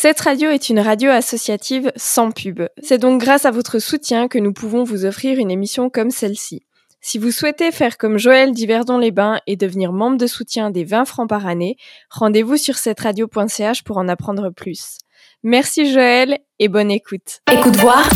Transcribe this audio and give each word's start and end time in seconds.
Cette 0.00 0.20
radio 0.20 0.48
est 0.50 0.68
une 0.68 0.78
radio 0.78 1.10
associative 1.10 1.90
sans 1.96 2.30
pub. 2.30 2.62
C'est 2.80 2.98
donc 2.98 3.20
grâce 3.20 3.46
à 3.46 3.50
votre 3.50 3.80
soutien 3.80 4.28
que 4.28 4.38
nous 4.38 4.52
pouvons 4.52 4.84
vous 4.84 5.04
offrir 5.04 5.40
une 5.40 5.50
émission 5.50 5.90
comme 5.90 6.12
celle-ci. 6.12 6.62
Si 7.00 7.18
vous 7.18 7.32
souhaitez 7.32 7.72
faire 7.72 7.98
comme 7.98 8.16
Joël 8.16 8.52
d'Yverdon-les-Bains 8.52 9.40
et 9.48 9.56
devenir 9.56 9.92
membre 9.92 10.16
de 10.16 10.28
soutien 10.28 10.70
des 10.70 10.84
20 10.84 11.04
francs 11.04 11.28
par 11.28 11.48
année, 11.48 11.78
rendez-vous 12.10 12.56
sur 12.56 12.76
cette 12.76 13.00
radio.ch 13.00 13.82
pour 13.82 13.96
en 13.96 14.06
apprendre 14.06 14.50
plus. 14.50 14.98
Merci 15.42 15.92
Joël 15.92 16.38
et 16.60 16.68
bonne 16.68 16.92
écoute. 16.92 17.40
Écoute 17.50 17.74
voir, 17.78 18.08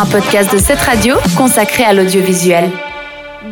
un 0.00 0.06
podcast 0.06 0.52
de 0.52 0.58
cette 0.58 0.80
radio 0.80 1.14
consacré 1.36 1.84
à 1.84 1.92
l'audiovisuel. 1.92 2.72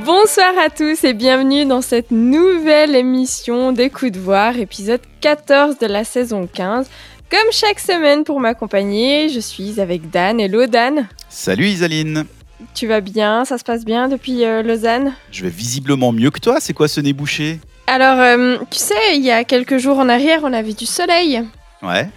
Bonsoir 0.08 0.54
à 0.58 0.70
tous 0.70 1.04
et 1.04 1.12
bienvenue 1.12 1.66
dans 1.66 1.82
cette 1.82 2.10
nouvelle 2.10 2.96
émission 2.96 3.72
d'Écoute 3.72 4.16
voir, 4.16 4.58
épisode 4.58 5.02
14 5.20 5.76
de 5.76 5.86
la 5.86 6.02
saison 6.02 6.48
15. 6.50 6.88
Comme 7.30 7.52
chaque 7.52 7.78
semaine 7.78 8.24
pour 8.24 8.40
m'accompagner, 8.40 9.28
je 9.28 9.38
suis 9.38 9.82
avec 9.82 10.08
Dan. 10.08 10.40
Hello 10.40 10.64
Dan. 10.64 11.08
Salut 11.28 11.66
Isaline. 11.66 12.24
Tu 12.74 12.86
vas 12.86 13.02
bien? 13.02 13.44
Ça 13.44 13.58
se 13.58 13.64
passe 13.64 13.84
bien 13.84 14.08
depuis 14.08 14.46
euh, 14.46 14.62
Lausanne? 14.62 15.12
Je 15.30 15.42
vais 15.42 15.50
visiblement 15.50 16.10
mieux 16.10 16.30
que 16.30 16.40
toi. 16.40 16.56
C'est 16.58 16.72
quoi 16.72 16.88
ce 16.88 17.02
nez 17.02 17.12
bouché? 17.12 17.60
Alors, 17.86 18.18
euh, 18.18 18.56
tu 18.70 18.78
sais, 18.78 19.14
il 19.14 19.22
y 19.22 19.30
a 19.30 19.44
quelques 19.44 19.76
jours 19.76 19.98
en 19.98 20.08
arrière, 20.08 20.40
on 20.42 20.54
avait 20.54 20.72
du 20.72 20.86
soleil. 20.86 21.42
Ouais. 21.82 22.08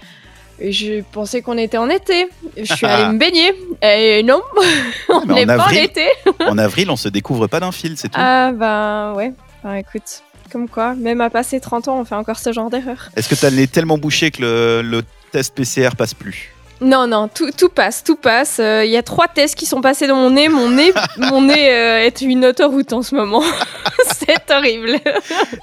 Je 0.70 1.02
pensais 1.12 1.42
qu'on 1.42 1.58
était 1.58 1.78
en 1.78 1.90
été. 1.90 2.28
Je 2.58 2.74
suis 2.74 2.86
allée 2.86 3.14
me 3.14 3.18
baigner. 3.18 3.54
Et 3.82 4.24
non, 4.24 4.42
on 5.10 5.26
n'est 5.26 5.46
pas 5.46 5.66
en 5.66 5.70
été. 5.70 6.06
en 6.48 6.58
avril, 6.58 6.90
on 6.92 6.96
se 6.96 7.10
découvre 7.10 7.48
pas 7.48 7.60
d'un 7.60 7.72
fil, 7.72 7.98
c'est 7.98 8.10
tout. 8.10 8.20
Ah 8.20 8.52
ben 8.52 9.14
ouais. 9.16 9.34
Ben, 9.64 9.76
écoute, 9.76 10.24
comme 10.52 10.68
quoi, 10.70 10.94
même 10.96 11.22
à 11.22 11.30
passer 11.30 11.60
30 11.60 11.88
ans, 11.88 12.00
on 12.00 12.06
fait 12.06 12.16
encore 12.16 12.40
ce 12.40 12.52
genre 12.52 12.70
d'erreur. 12.70 13.10
Est-ce 13.16 13.30
que 13.30 13.36
tu 13.36 13.46
as 13.46 13.50
le 13.50 13.56
nez 13.58 13.68
tellement 13.68 13.98
bouché 13.98 14.32
que 14.32 14.42
le, 14.42 14.82
le 14.82 15.04
test 15.32 15.56
PCR 15.56 15.90
passe 15.98 16.14
plus? 16.14 16.54
Non, 16.82 17.06
non, 17.06 17.28
tout, 17.28 17.52
tout 17.52 17.70
passe, 17.70 18.04
tout 18.04 18.16
passe. 18.16 18.56
Il 18.58 18.64
euh, 18.64 18.86
y 18.86 18.98
a 18.98 19.04
trois 19.04 19.28
tests 19.28 19.54
qui 19.54 19.68
sont 19.68 19.82
passés 19.82 20.08
dans 20.08 20.16
mon 20.16 20.32
nez. 20.32 20.50
Mon 20.50 20.72
nez, 20.72 20.92
mon 21.18 21.44
nez 21.44 21.70
euh, 21.70 22.04
est 22.04 22.22
une 22.22 22.44
autoroute 22.44 22.92
en 22.92 23.04
ce 23.04 23.14
moment. 23.14 23.44
c'est 24.18 24.52
horrible. 24.52 24.98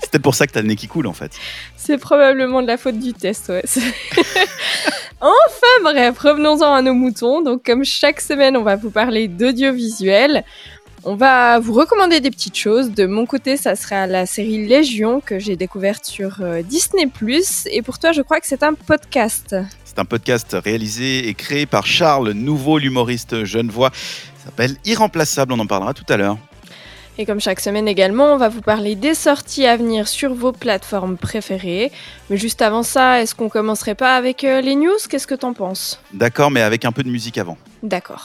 C'était 0.01 0.21
pour 0.21 0.37
ça 0.37 0.47
que 0.47 0.53
t'as 0.53 0.63
le 0.63 0.69
nez 0.69 0.77
qui 0.77 0.87
coule 0.87 1.09
en 1.09 1.13
fait. 1.13 1.33
C'est 1.77 1.99
probablement 1.99 2.63
de 2.63 2.69
la 2.69 2.77
faute 2.77 3.01
du 3.01 3.15
test, 3.15 3.49
ouais. 3.49 3.65
enfin 5.21 5.83
bref, 5.83 6.17
revenons-en 6.19 6.73
à 6.73 6.83
nos 6.83 6.95
moutons. 6.95 7.43
Donc 7.43 7.65
comme 7.65 7.85
chaque 7.85 8.21
semaine, 8.21 8.57
on 8.57 8.63
va 8.63 8.77
vous 8.77 8.91
parler 8.91 9.27
d'audiovisuel. 9.27 10.45
On 11.05 11.17
va 11.17 11.59
vous 11.59 11.73
recommander 11.73 12.21
des 12.21 12.31
petites 12.31 12.57
choses. 12.57 12.91
De 12.91 13.07
mon 13.07 13.25
côté, 13.25 13.57
ça 13.57 13.75
sera 13.77 14.07
la 14.07 14.27
série 14.27 14.67
Légion 14.67 15.21
que 15.21 15.39
j'ai 15.39 15.57
découverte 15.57 16.05
sur 16.05 16.43
euh, 16.43 16.63
Disney⁇ 16.63 17.07
Et 17.71 17.83
pour 17.83 17.99
toi, 17.99 18.13
je 18.13 18.23
crois 18.23 18.41
que 18.41 18.47
c'est 18.47 18.63
un 18.63 18.75
podcast. 18.75 19.57
C'est 19.89 19.99
un 19.99 20.05
podcast 20.05 20.55
réalisé 20.63 21.29
et 21.29 21.35
créé 21.35 21.65
par 21.65 21.87
Charles 21.87 22.33
Nouveau, 22.33 22.77
l'humoriste 22.77 23.45
genevois. 23.45 23.91
Ça 24.37 24.45
s'appelle 24.45 24.77
Irremplaçable, 24.85 25.55
on 25.55 25.59
en 25.59 25.67
parlera 25.67 25.95
tout 25.95 26.05
à 26.11 26.19
l'heure. 26.19 26.37
Et 27.17 27.25
comme 27.25 27.41
chaque 27.41 27.59
semaine 27.59 27.89
également, 27.89 28.35
on 28.35 28.37
va 28.37 28.51
vous 28.51 28.61
parler 28.61 28.97
des 28.97 29.15
sorties 29.15 29.65
à 29.65 29.79
venir 29.79 30.07
sur 30.07 30.35
vos 30.35 30.53
plateformes 30.53 31.17
préférées. 31.17 31.91
Mais 32.29 32.37
juste 32.37 32.61
avant 32.61 32.83
ça, 32.83 33.23
est-ce 33.23 33.35
qu'on 33.35 33.49
commencerait 33.49 33.95
pas 33.95 34.15
avec 34.15 34.45
euh, 34.45 34.61
les 34.61 34.77
news? 34.77 34.99
Qu'est-ce 35.09 35.27
que 35.27 35.35
t'en 35.35 35.55
penses? 35.55 36.03
D'accord, 36.13 36.51
mais 36.51 36.61
avec 36.61 36.85
un 36.85 36.93
peu 36.93 37.03
de 37.03 37.09
musique 37.09 37.39
avant. 37.39 37.57
D'accord. 37.83 38.23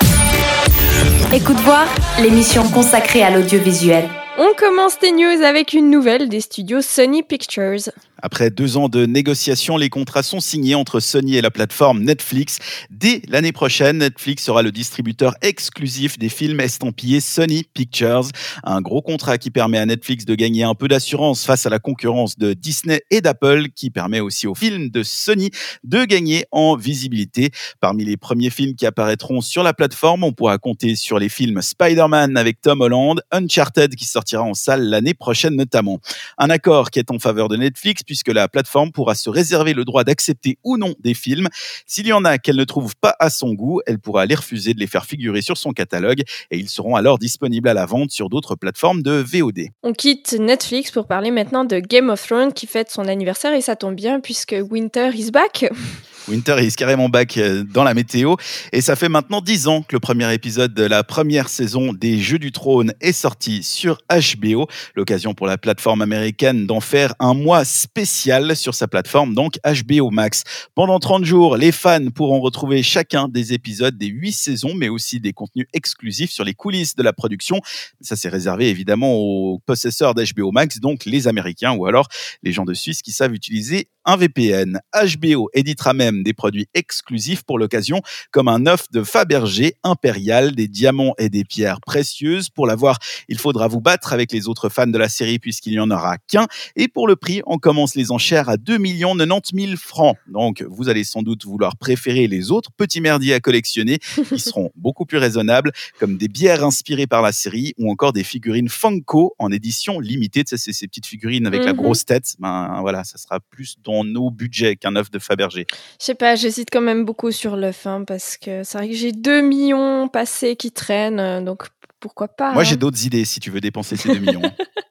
Écoute 1.34 1.58
voir, 1.62 1.88
l'émission 2.22 2.68
consacrée 2.70 3.24
à 3.24 3.30
l'audiovisuel. 3.30 4.10
On 4.38 4.54
commence 4.58 5.00
tes 5.00 5.14
news 5.14 5.42
avec 5.42 5.72
une 5.72 5.90
nouvelle 5.90 6.28
des 6.28 6.42
studios 6.42 6.82
Sony 6.82 7.24
Pictures. 7.24 7.90
Après 8.26 8.50
deux 8.50 8.78
ans 8.78 8.88
de 8.88 9.06
négociations, 9.06 9.76
les 9.76 9.90
contrats 9.90 10.24
sont 10.24 10.40
signés 10.40 10.76
entre 10.76 11.02
Sony 11.02 11.36
et 11.36 11.42
la 11.42 11.52
plateforme 11.52 12.04
Netflix. 12.04 12.60
Dès 12.90 13.22
l'année 13.28 13.52
prochaine, 13.52 13.98
Netflix 13.98 14.46
sera 14.46 14.62
le 14.62 14.72
distributeur 14.72 15.36
exclusif 15.42 16.18
des 16.18 16.30
films 16.30 16.62
estampillés 16.62 17.20
Sony 17.20 17.66
Pictures. 17.74 18.30
Un 18.64 18.80
gros 18.80 19.02
contrat 19.02 19.38
qui 19.38 19.52
permet 19.52 19.78
à 19.78 19.86
Netflix 19.86 20.24
de 20.24 20.36
gagner 20.36 20.64
un 20.64 20.74
peu 20.74 20.88
d'assurance 20.88 21.46
face 21.46 21.66
à 21.66 21.70
la 21.70 21.80
concurrence 21.80 22.38
de 22.38 22.54
Disney 22.54 23.02
et 23.12 23.20
d'Apple, 23.20 23.68
qui 23.76 23.90
permet 23.90 24.22
aussi 24.22 24.48
aux 24.48 24.56
films 24.56 24.90
de 24.90 25.04
Sony 25.04 25.52
de 25.84 26.06
gagner 26.06 26.46
en 26.54 26.78
visibilité. 26.78 27.50
Parmi 27.82 28.06
les 28.06 28.16
premiers 28.16 28.52
films 28.52 28.76
qui 28.76 28.86
apparaîtront 28.86 29.42
sur 29.42 29.64
la 29.64 29.74
plateforme, 29.74 30.24
on 30.24 30.32
pourra 30.32 30.58
compter 30.60 30.96
sur 30.96 31.20
les 31.20 31.28
films 31.28 31.62
Spider-Man 31.62 32.38
avec 32.38 32.62
Tom 32.62 32.80
Holland, 32.80 33.20
Uncharted 33.32 33.96
qui 33.96 34.06
sortira 34.06 34.44
en 34.44 34.54
salle 34.54 34.84
l'année 34.86 35.14
prochaine 35.14 35.58
notamment. 35.58 36.00
Un 36.38 36.50
accord 36.50 36.90
qui 36.90 37.00
est 37.00 37.12
en 37.12 37.20
faveur 37.20 37.50
de 37.50 37.58
Netflix 37.58 38.02
puisque 38.14 38.30
la 38.30 38.48
plateforme 38.48 38.92
pourra 38.92 39.16
se 39.16 39.28
réserver 39.28 39.74
le 39.74 39.86
droit 39.86 40.04
d'accepter 40.04 40.60
ou 40.64 40.78
non 40.78 40.94
des 41.00 41.16
films. 41.16 41.48
S'il 41.88 42.06
y 42.06 42.14
en 42.14 42.24
a 42.26 42.38
qu'elle 42.38 42.58
ne 42.58 42.64
trouve 42.64 42.96
pas 42.96 43.16
à 43.18 43.32
son 43.32 43.56
goût, 43.56 43.82
elle 43.88 43.98
pourra 43.98 44.28
les 44.28 44.36
refuser 44.36 44.76
de 44.76 44.80
les 44.80 44.86
faire 44.86 45.04
figurer 45.04 45.42
sur 45.42 45.58
son 45.58 45.72
catalogue 45.72 46.22
et 46.52 46.60
ils 46.60 46.70
seront 46.70 46.96
alors 46.96 47.18
disponibles 47.18 47.68
à 47.68 47.74
la 47.74 47.88
vente 47.88 48.12
sur 48.12 48.30
d'autres 48.30 48.54
plateformes 48.54 49.02
de 49.02 49.14
VOD. 49.14 49.70
On 49.82 49.94
quitte 49.94 50.34
Netflix 50.34 50.92
pour 50.92 51.08
parler 51.08 51.32
maintenant 51.32 51.66
de 51.66 51.80
Game 51.80 52.12
of 52.12 52.24
Thrones 52.24 52.54
qui 52.54 52.68
fête 52.68 52.92
son 52.92 53.08
anniversaire 53.08 53.56
et 53.56 53.62
ça 53.62 53.76
tombe 53.76 53.96
bien 53.96 54.20
puisque 54.20 54.56
Winter 54.70 55.10
is 55.16 55.32
back. 55.32 55.66
Winter 56.30 56.56
is 56.62 56.72
carrément 56.72 57.10
back 57.10 57.38
euh, 57.38 57.64
dans 57.64 57.84
la 57.84 57.94
météo. 57.94 58.36
Et 58.72 58.80
ça 58.80 58.96
fait 58.96 59.10
maintenant 59.10 59.42
10 59.42 59.68
ans 59.68 59.82
que 59.82 59.94
le 59.94 60.00
premier 60.00 60.34
épisode 60.34 60.74
de 60.74 60.84
la 60.84 61.04
première 61.04 61.50
saison 61.50 61.92
des 61.92 62.20
Jeux 62.20 62.40
du 62.40 62.52
Trône 62.52 62.94
est 63.02 63.12
sorti 63.12 63.62
sur 63.62 63.98
HBO. 64.10 64.68
L'occasion 64.96 65.34
pour 65.34 65.48
la 65.48 65.58
plateforme 65.58 66.02
américaine 66.02 66.66
d'en 66.66 66.80
faire 66.80 67.14
un 67.20 67.34
mois 67.34 67.66
spécial 67.66 68.56
sur 68.56 68.74
sa 68.74 68.88
plateforme, 68.88 69.34
donc 69.34 69.60
HBO 69.66 70.12
Max. 70.12 70.44
Pendant 70.76 71.00
30 71.00 71.26
jours, 71.26 71.58
les 71.58 71.74
fans 71.74 72.10
pourront 72.10 72.40
retrouver 72.40 72.84
chacun 72.84 73.28
des 73.28 73.54
épisodes 73.54 73.98
des 73.98 74.08
8 74.08 74.32
saisons, 74.32 74.74
mais 74.76 74.90
aussi 74.90 75.20
des 75.20 75.34
contenus 75.34 75.68
exclusifs 75.74 76.32
sur 76.32 76.46
les 76.46 76.54
coulisses 76.54 76.96
de 76.96 77.04
la 77.04 77.12
production. 77.12 77.60
Ça, 78.00 78.16
c'est 78.16 78.30
réservé 78.30 78.70
évidemment 78.70 79.14
aux 79.14 79.60
possesseurs 79.66 80.16
d'HBO 80.16 80.52
Max, 80.52 80.80
donc 80.80 81.04
les 81.06 81.28
Américains 81.28 81.74
ou 81.74 81.86
alors 81.86 82.08
les 82.44 82.54
gens 82.54 82.66
de 82.66 82.74
Suisse 82.74 83.02
qui 83.02 83.12
savent 83.12 83.34
utiliser 83.34 83.90
un 84.06 84.18
VPN. 84.18 84.80
HBO 84.94 85.50
éditera 85.54 85.94
même 85.94 86.24
des 86.24 86.34
produits 86.34 86.68
exclusifs 86.74 87.44
pour 87.44 87.58
l'occasion, 87.58 88.02
comme 88.32 88.48
un 88.48 88.66
œuf 88.66 88.92
de 88.92 89.04
Fabergé 89.04 89.76
impérial, 89.84 90.54
des 90.56 90.68
diamants 90.68 91.14
et 91.18 91.30
des 91.30 91.44
pierres 91.44 91.82
précieuses. 91.82 92.50
Pour 92.50 92.68
l'avoir, 92.68 93.00
il 93.28 93.38
faudra 93.38 93.68
vous 93.68 93.82
battre 93.82 94.14
avec 94.14 94.32
les 94.32 94.48
autres 94.48 94.70
fans 94.70 94.88
de 94.88 94.98
la 94.98 95.10
série 95.10 95.40
puisqu'il 95.40 95.72
n'y 95.74 95.80
en 95.80 95.92
aura 95.92 96.18
qu'un. 96.18 96.48
Et 96.76 96.88
pour 96.88 97.08
le 97.08 97.16
prix, 97.16 97.42
on 97.46 97.58
commence 97.58 97.96
les 97.96 98.12
enchères 98.12 98.50
à 98.50 98.58
2 98.58 98.78
90 98.78 99.52
000 99.68 99.78
francs. 99.78 100.18
Donc, 100.28 100.64
vous 100.70 100.90
allez 100.90 101.04
sans 101.04 101.22
doute 101.22 101.46
vouloir 101.46 101.78
préférer 101.78 102.28
les 102.28 102.52
autres 102.52 102.72
petits 102.76 103.02
merdiers 103.02 103.34
à 103.34 103.40
collectionner 103.40 104.00
qui 104.00 104.40
seront 104.40 104.72
beaucoup 104.76 105.06
plus 105.06 105.18
raisonnables, 105.18 105.72
comme 106.00 106.18
des 106.18 106.28
bières 106.28 106.64
inspirées 106.64 107.08
par 107.08 107.22
la 107.22 107.32
série 107.32 107.74
ou 107.78 107.92
encore 107.92 108.14
des 108.14 108.24
figurines 108.24 108.70
Funko 108.70 109.36
en 109.40 109.52
édition 109.52 110.00
limitée. 110.00 110.44
c'est 110.46 110.58
ces 110.58 110.88
petites 110.88 111.06
figurines 111.06 111.46
avec 111.46 111.64
la 111.64 111.74
mhm. 111.74 111.82
grosse 111.82 112.06
tête. 112.06 112.36
Ben 112.40 112.80
voilà, 112.82 113.04
ça 113.04 113.18
sera 113.18 113.40
plus 113.40 113.78
dans 113.84 113.93
nos 114.04 114.32
budgets 114.32 114.76
qu'un 114.76 114.96
œuf 114.96 115.12
de 115.12 115.20
Fabergé 115.20 115.68
Je 116.00 116.06
sais 116.06 116.16
pas, 116.16 116.36
j'hésite 116.36 116.70
quand 116.72 116.82
même 116.82 117.06
beaucoup 117.06 117.32
sur 117.32 117.56
l'œuf, 117.56 117.86
hein, 117.86 118.04
parce 118.06 118.38
que 118.38 118.64
c'est 118.64 118.78
vrai 118.78 118.90
que 118.90 118.96
j'ai 118.96 119.12
2 119.12 119.42
millions 119.42 120.08
passés 120.08 120.56
qui 120.56 120.72
traînent, 120.72 121.20
euh, 121.20 121.42
donc 121.42 121.68
pourquoi 122.00 122.28
pas. 122.28 122.54
Moi, 122.54 122.64
j'ai 122.64 122.74
hein. 122.74 122.78
d'autres 122.78 123.06
idées 123.06 123.26
si 123.26 123.40
tu 123.40 123.52
veux 123.52 123.62
dépenser 123.62 123.96
ces 123.96 124.10
2 124.10 124.20
millions. 124.20 124.42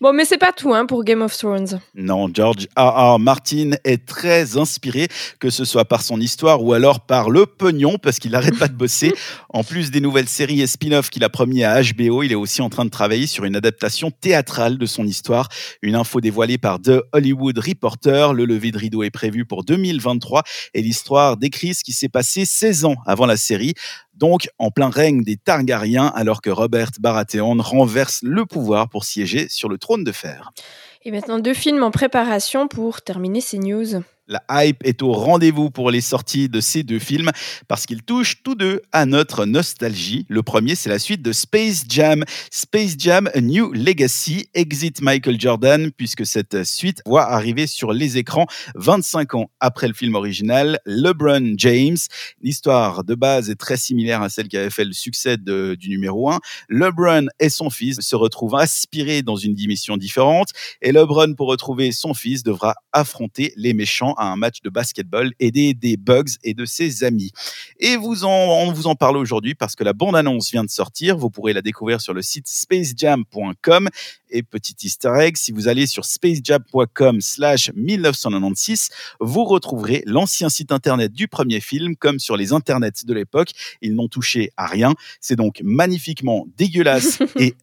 bon, 0.00 0.12
mais 0.12 0.24
c'est 0.24 0.38
pas 0.38 0.52
tout 0.52 0.74
hein, 0.74 0.86
pour 0.86 1.04
Game 1.04 1.22
of 1.22 1.36
Thrones. 1.36 1.80
Non, 1.94 2.28
George 2.32 2.68
R. 2.76 3.14
R. 3.14 3.18
Martin 3.18 3.72
est 3.84 4.06
très 4.06 4.56
inspiré, 4.56 5.08
que 5.38 5.50
ce 5.50 5.64
soit 5.64 5.84
par 5.84 6.02
son 6.02 6.20
histoire 6.20 6.62
ou 6.62 6.72
alors 6.72 7.00
par 7.00 7.30
le 7.30 7.46
pognon, 7.46 7.98
parce 7.98 8.18
qu'il 8.18 8.32
n'arrête 8.32 8.58
pas 8.58 8.68
de 8.68 8.74
bosser. 8.74 9.12
En 9.52 9.64
plus 9.64 9.90
des 9.90 10.00
nouvelles 10.00 10.28
séries 10.28 10.60
et 10.60 10.66
spin-offs 10.68 11.10
qu'il 11.10 11.24
a 11.24 11.28
promis 11.28 11.64
à 11.64 11.82
HBO, 11.82 12.22
il 12.22 12.30
est 12.30 12.36
aussi 12.36 12.62
en 12.62 12.70
train 12.70 12.84
de 12.84 12.90
travailler 12.90 13.26
sur 13.26 13.44
une 13.44 13.56
adaptation 13.56 14.12
théâtrale 14.12 14.78
de 14.78 14.86
son 14.86 15.06
histoire. 15.06 15.48
Une 15.82 15.96
info 15.96 16.20
dévoilée 16.20 16.56
par 16.56 16.80
The 16.80 17.02
Hollywood 17.12 17.58
Reporter. 17.58 18.32
Le 18.32 18.44
lever 18.44 18.70
de 18.70 18.78
rideau 18.78 19.02
est 19.02 19.10
prévu 19.10 19.44
pour 19.44 19.64
2023 19.64 20.44
et 20.74 20.82
l'histoire 20.82 21.36
décrit 21.36 21.74
ce 21.74 21.82
qui 21.82 21.92
s'est 21.92 22.08
passé 22.08 22.44
16 22.44 22.84
ans 22.84 22.96
avant 23.06 23.26
la 23.26 23.36
série 23.36 23.74
donc 24.20 24.48
en 24.58 24.70
plein 24.70 24.90
règne 24.90 25.24
des 25.24 25.36
Targaryens, 25.36 26.12
alors 26.14 26.42
que 26.42 26.50
Robert 26.50 26.90
Baratheon 27.00 27.56
renverse 27.58 28.20
le 28.22 28.44
pouvoir 28.44 28.90
pour 28.90 29.04
siéger 29.04 29.48
sur 29.48 29.68
le 29.68 29.78
trône 29.78 30.04
de 30.04 30.12
fer. 30.12 30.52
Et 31.02 31.10
maintenant 31.10 31.38
deux 31.38 31.54
films 31.54 31.82
en 31.82 31.90
préparation 31.90 32.68
pour 32.68 33.00
terminer 33.00 33.40
ces 33.40 33.58
news. 33.58 34.02
La 34.30 34.44
hype 34.64 34.86
est 34.86 35.02
au 35.02 35.10
rendez-vous 35.10 35.70
pour 35.70 35.90
les 35.90 36.00
sorties 36.00 36.48
de 36.48 36.60
ces 36.60 36.84
deux 36.84 37.00
films 37.00 37.32
parce 37.66 37.84
qu'ils 37.84 38.04
touchent 38.04 38.44
tous 38.44 38.54
deux 38.54 38.80
à 38.92 39.04
notre 39.04 39.44
nostalgie. 39.44 40.24
Le 40.28 40.44
premier, 40.44 40.76
c'est 40.76 40.88
la 40.88 41.00
suite 41.00 41.20
de 41.20 41.32
Space 41.32 41.82
Jam. 41.88 42.22
Space 42.52 42.94
Jam 42.96 43.28
A 43.34 43.40
New 43.40 43.72
Legacy, 43.72 44.48
Exit 44.54 45.02
Michael 45.02 45.40
Jordan, 45.40 45.90
puisque 45.90 46.24
cette 46.24 46.62
suite 46.62 47.02
voit 47.06 47.24
arriver 47.24 47.66
sur 47.66 47.92
les 47.92 48.18
écrans 48.18 48.46
25 48.76 49.34
ans 49.34 49.50
après 49.58 49.88
le 49.88 49.94
film 49.94 50.14
original, 50.14 50.78
LeBron 50.86 51.54
James. 51.56 51.98
L'histoire 52.40 53.02
de 53.02 53.16
base 53.16 53.50
est 53.50 53.58
très 53.58 53.76
similaire 53.76 54.22
à 54.22 54.28
celle 54.28 54.46
qui 54.46 54.56
avait 54.56 54.70
fait 54.70 54.84
le 54.84 54.92
succès 54.92 55.38
du 55.38 55.88
numéro 55.88 56.30
1. 56.30 56.38
LeBron 56.68 57.26
et 57.40 57.48
son 57.48 57.68
fils 57.68 58.00
se 58.00 58.14
retrouvent 58.14 58.54
aspirés 58.54 59.22
dans 59.22 59.34
une 59.34 59.54
dimension 59.54 59.96
différente 59.96 60.50
et 60.82 60.92
LeBron, 60.92 61.34
pour 61.34 61.48
retrouver 61.48 61.90
son 61.90 62.14
fils, 62.14 62.44
devra 62.44 62.76
affronter 62.92 63.52
les 63.56 63.74
méchants 63.74 64.14
à 64.20 64.26
un 64.26 64.36
match 64.36 64.60
de 64.62 64.68
basketball 64.68 65.32
aidé 65.40 65.74
des 65.74 65.96
Bugs 65.96 66.36
et 66.44 66.54
de 66.54 66.64
ses 66.66 67.04
amis. 67.04 67.32
Et 67.78 67.96
vous 67.96 68.24
en, 68.24 68.30
on 68.30 68.72
vous 68.72 68.86
en 68.86 68.94
parle 68.94 69.16
aujourd'hui 69.16 69.54
parce 69.54 69.74
que 69.74 69.82
la 69.82 69.94
bande-annonce 69.94 70.50
vient 70.50 70.62
de 70.62 70.70
sortir. 70.70 71.16
Vous 71.16 71.30
pourrez 71.30 71.54
la 71.54 71.62
découvrir 71.62 72.00
sur 72.00 72.14
le 72.14 72.22
site 72.22 72.46
spacejam.com. 72.46 73.88
Et 74.32 74.42
petit 74.42 74.76
easter 74.82 75.12
egg, 75.18 75.36
si 75.36 75.50
vous 75.50 75.66
allez 75.66 75.86
sur 75.86 76.04
spacejam.com 76.04 77.20
slash 77.20 77.72
1996, 77.74 78.90
vous 79.18 79.44
retrouverez 79.44 80.02
l'ancien 80.06 80.48
site 80.48 80.70
internet 80.70 81.12
du 81.12 81.26
premier 81.26 81.60
film 81.60 81.96
comme 81.96 82.18
sur 82.18 82.36
les 82.36 82.52
internets 82.52 83.04
de 83.04 83.14
l'époque. 83.14 83.52
Ils 83.80 83.94
n'ont 83.94 84.08
touché 84.08 84.50
à 84.56 84.66
rien. 84.66 84.94
C'est 85.20 85.36
donc 85.36 85.60
magnifiquement 85.64 86.46
dégueulasse 86.56 87.18
et 87.38 87.54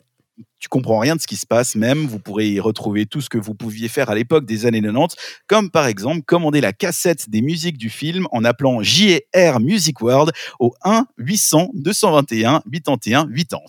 tu 0.60 0.69
comprends 0.69 1.00
rien 1.00 1.16
de 1.16 1.22
ce 1.22 1.28
qui 1.28 1.36
se 1.36 1.45
passe 1.45 1.75
même. 1.75 2.07
Vous 2.07 2.19
pourrez 2.19 2.50
y 2.50 2.60
retrouver 2.60 3.06
tout 3.06 3.22
ce 3.22 3.30
que 3.30 3.38
vous 3.38 3.54
pouviez 3.54 3.88
faire 3.88 4.10
à 4.10 4.16
l'époque 4.16 4.45
des 4.45 4.66
années 4.66 4.81
90, 4.81 5.16
comme 5.48 5.69
par 5.69 5.88
exemple 5.88 6.22
commander 6.24 6.62
la 6.62 6.74
cassette 6.74 7.30
des 7.30 7.42
musiques 7.42 7.78
du 7.78 7.89
film 7.89 8.28
en 8.31 8.44
appelant 8.44 8.81
JR 8.81 9.60
Music 9.60 10.01
World 10.01 10.31
au 10.60 10.74
1 10.84 11.06
800 11.18 11.72
221 11.74 12.63
81 12.72 13.28
80. 13.28 13.60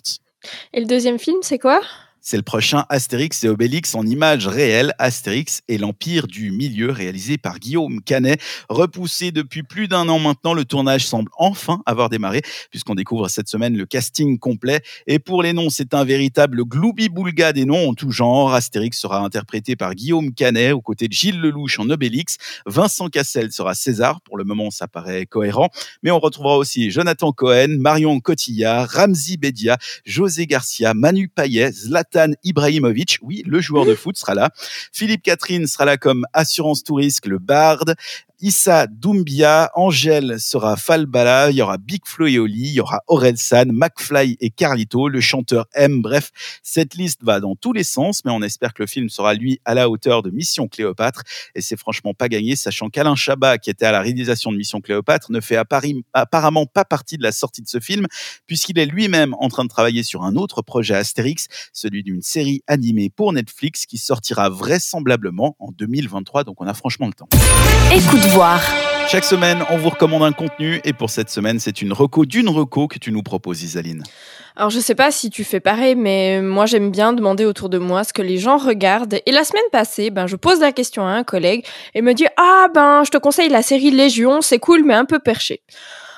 Et 0.73 0.79
le 0.79 0.85
deuxième 0.85 1.19
film, 1.19 1.37
c'est 1.41 1.59
quoi? 1.59 1.81
C'est 2.21 2.37
le 2.37 2.43
prochain 2.43 2.85
Astérix 2.89 3.43
et 3.43 3.47
Obélix 3.47 3.95
en 3.95 4.05
images 4.05 4.47
réelles, 4.47 4.93
Astérix 4.99 5.61
et 5.67 5.77
l'Empire 5.77 6.27
du 6.27 6.51
Milieu, 6.51 6.91
réalisé 6.91 7.37
par 7.37 7.59
Guillaume 7.59 8.01
Canet. 8.01 8.41
Repoussé 8.67 9.31
depuis 9.31 9.63
plus 9.63 9.87
d'un 9.87 10.09
an 10.09 10.19
maintenant, 10.19 10.53
le 10.53 10.65
tournage 10.65 11.07
semble 11.07 11.31
enfin 11.37 11.81
avoir 11.85 12.09
démarré, 12.09 12.41
puisqu'on 12.71 12.95
découvre 12.95 13.29
cette 13.29 13.47
semaine 13.47 13.77
le 13.77 13.85
casting 13.85 14.37
complet. 14.37 14.81
Et 15.07 15.19
pour 15.19 15.43
les 15.43 15.53
noms, 15.53 15.69
c'est 15.69 15.93
un 15.93 16.03
véritable 16.03 16.63
gloubi-boulga 16.63 17.53
des 17.53 17.65
noms 17.65 17.89
en 17.89 17.93
tout 17.93 18.11
genre. 18.11 18.53
Astérix 18.53 18.99
sera 18.99 19.19
interprété 19.19 19.77
par 19.77 19.95
Guillaume 19.95 20.33
Canet, 20.33 20.73
aux 20.73 20.81
côtés 20.81 21.07
de 21.07 21.13
Gilles 21.13 21.39
Lelouch 21.39 21.79
en 21.79 21.89
Obélix. 21.89 22.37
Vincent 22.65 23.07
Cassel 23.07 23.51
sera 23.51 23.75
César. 23.75 24.19
Pour 24.21 24.37
le 24.37 24.43
moment, 24.43 24.71
ça 24.71 24.87
paraît 24.87 25.25
cohérent. 25.25 25.69
Mais 26.03 26.11
on 26.11 26.19
retrouvera 26.19 26.57
aussi 26.57 26.91
Jonathan 26.91 27.31
Cohen, 27.31 27.77
Marion 27.79 28.19
Cotillard, 28.19 28.89
Ramzi 28.89 29.37
Bedia, 29.37 29.77
José 30.03 30.47
Garcia, 30.47 30.93
Manu 30.93 31.29
Payet, 31.29 31.71
Zlatan 31.71 32.08
Ibrahimovic, 32.43 33.19
oui, 33.21 33.43
le 33.45 33.61
joueur 33.61 33.85
de 33.85 33.95
foot 33.95 34.17
sera 34.17 34.35
là. 34.35 34.51
Philippe 34.91 35.23
Catherine 35.23 35.67
sera 35.67 35.85
là 35.85 35.97
comme 35.97 36.25
assurance 36.33 36.83
touriste, 36.83 37.25
le 37.25 37.39
barde. 37.39 37.95
Issa 38.41 38.87
Doumbia, 38.87 39.69
Angèle 39.75 40.39
sera 40.39 40.77
Falbala, 40.77 41.51
il 41.51 41.57
y 41.57 41.61
aura 41.61 41.77
Big 41.77 42.01
Flo 42.05 42.25
et 42.25 42.39
Oli, 42.39 42.69
il 42.69 42.73
y 42.73 42.79
aura 42.79 43.01
San, 43.35 43.69
McFly 43.69 44.37
et 44.39 44.49
Carlito, 44.49 45.09
le 45.09 45.19
chanteur 45.19 45.65
M. 45.73 46.01
Bref, 46.01 46.31
cette 46.63 46.95
liste 46.95 47.21
va 47.21 47.41
dans 47.41 47.55
tous 47.55 47.73
les 47.73 47.83
sens, 47.83 48.23
mais 48.23 48.31
on 48.31 48.41
espère 48.41 48.73
que 48.73 48.81
le 48.81 48.87
film 48.87 49.09
sera 49.09 49.33
lui 49.33 49.59
à 49.65 49.73
la 49.73 49.89
hauteur 49.89 50.23
de 50.23 50.29
Mission 50.29 50.69
Cléopâtre. 50.69 51.23
Et 51.53 51.59
c'est 51.59 51.77
franchement 51.77 52.13
pas 52.13 52.29
gagné, 52.29 52.55
sachant 52.55 52.87
qu'Alain 52.87 53.15
Chabat, 53.15 53.57
qui 53.57 53.69
était 53.69 53.85
à 53.85 53.91
la 53.91 53.99
réalisation 53.99 54.53
de 54.53 54.57
Mission 54.57 54.79
Cléopâtre, 54.79 55.33
ne 55.33 55.41
fait 55.41 55.57
apparemment 55.57 56.65
pas 56.65 56.85
partie 56.85 57.17
de 57.17 57.23
la 57.23 57.33
sortie 57.33 57.61
de 57.61 57.67
ce 57.67 57.81
film, 57.81 58.07
puisqu'il 58.47 58.79
est 58.79 58.85
lui-même 58.85 59.35
en 59.39 59.49
train 59.49 59.65
de 59.65 59.69
travailler 59.69 60.03
sur 60.03 60.23
un 60.23 60.37
autre 60.37 60.61
projet 60.61 60.95
Astérix, 60.95 61.47
celui 61.73 62.03
d'une 62.03 62.21
série 62.21 62.61
animée 62.67 63.09
pour 63.09 63.33
Netflix 63.33 63.85
qui 63.85 63.97
sortira 63.97 64.47
vraisemblablement 64.47 65.57
en 65.59 65.71
2023. 65.71 66.45
Donc 66.45 66.61
on 66.61 66.67
a 66.67 66.73
franchement 66.73 67.07
le 67.07 67.13
temps. 67.13 67.27
Chaque 69.07 69.23
semaine, 69.23 69.63
on 69.71 69.77
vous 69.77 69.89
recommande 69.89 70.21
un 70.21 70.31
contenu 70.31 70.79
et 70.83 70.93
pour 70.93 71.09
cette 71.09 71.31
semaine, 71.31 71.59
c'est 71.59 71.81
une 71.81 71.91
reco 71.93 72.25
d'une 72.25 72.47
reco 72.47 72.87
que 72.87 72.99
tu 72.99 73.11
nous 73.11 73.23
proposes, 73.23 73.63
Isaline. 73.63 74.03
Alors 74.55 74.69
je 74.69 74.79
sais 74.79 74.93
pas 74.93 75.09
si 75.09 75.31
tu 75.31 75.43
fais 75.43 75.59
pareil, 75.59 75.95
mais 75.95 76.39
moi 76.39 76.67
j'aime 76.67 76.91
bien 76.91 77.13
demander 77.13 77.45
autour 77.45 77.69
de 77.69 77.79
moi 77.79 78.03
ce 78.03 78.13
que 78.13 78.21
les 78.21 78.37
gens 78.37 78.57
regardent. 78.57 79.19
Et 79.25 79.31
la 79.31 79.43
semaine 79.43 79.63
passée, 79.71 80.11
ben 80.11 80.27
je 80.27 80.35
pose 80.35 80.59
la 80.59 80.71
question 80.71 81.07
à 81.07 81.11
un 81.11 81.23
collègue 81.23 81.65
et 81.95 82.03
me 82.03 82.13
dit 82.13 82.27
ah 82.37 82.67
ben 82.73 83.03
je 83.03 83.09
te 83.09 83.17
conseille 83.17 83.49
la 83.49 83.63
série 83.63 83.89
Légion, 83.89 84.41
c'est 84.41 84.59
cool 84.59 84.83
mais 84.83 84.93
un 84.93 85.05
peu 85.05 85.17
perché. 85.17 85.63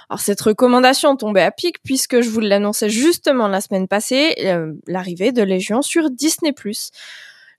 Alors 0.09 0.19
cette 0.19 0.41
recommandation 0.41 1.15
tombait 1.15 1.43
à 1.43 1.51
pic 1.51 1.77
puisque 1.83 2.19
je 2.19 2.29
vous 2.29 2.41
l'annonçais 2.41 2.89
justement 2.89 3.47
la 3.47 3.61
semaine 3.61 3.87
passée, 3.87 4.35
euh, 4.43 4.73
l'arrivée 4.85 5.31
de 5.31 5.43
Légion 5.43 5.81
sur 5.81 6.09
Disney+. 6.09 6.53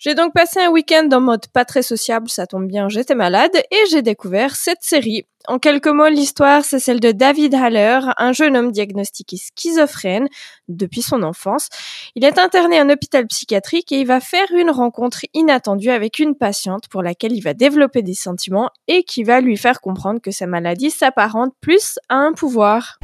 J'ai 0.04 0.16
donc 0.16 0.34
passé 0.34 0.58
un 0.58 0.69
week-end 0.69 1.08
en 1.12 1.20
mode 1.20 1.46
pas 1.52 1.64
très 1.64 1.82
sociable, 1.82 2.28
ça 2.28 2.49
tombe 2.49 2.66
bien, 2.66 2.88
j'étais 2.88 3.14
malade, 3.14 3.52
et 3.70 3.84
j'ai 3.88 4.02
découvert 4.02 4.56
cette 4.56 4.82
série. 4.82 5.26
En 5.46 5.60
quelques 5.60 5.87
mots, 5.87 6.08
l'histoire, 6.08 6.64
c'est 6.64 6.81
celle 6.81 6.99
de 6.99 7.12
David 7.12 7.54
Haller, 7.54 8.00
un 8.16 8.32
jeune 8.32 8.56
homme 8.56 8.72
diagnostiqué 8.72 9.37
schizophrène 9.37 10.26
depuis 10.66 11.02
son 11.02 11.22
enfance. 11.22 11.69
Il 12.16 12.25
est 12.25 12.40
interné 12.40 12.81
en 12.81 12.90
hôpital 12.90 13.28
psychiatrique 13.28 13.93
et 13.93 14.00
il 14.00 14.06
va 14.08 14.19
faire 14.19 14.49
une 14.50 14.70
rencontre 14.70 15.20
inattendue 15.34 15.90
avec 15.90 16.19
une 16.19 16.34
patiente 16.34 16.88
pour 16.88 17.05
laquelle 17.05 17.32
il 17.32 17.40
va 17.40 17.55
développer 17.55 18.02
des 18.02 18.14
sentiments 18.14 18.70
et 18.88 19.05
qui 19.05 19.22
va 19.22 19.40
lui 19.40 19.56
faire 19.56 19.81
comprendre 19.81 20.20
que 20.20 20.32
sa 20.32 20.48
maladie 20.48 20.90
s'apparente 20.90 21.52
plus 21.60 22.00
à 22.08 22.16
un 22.16 22.32
pouvoir. 22.32 22.98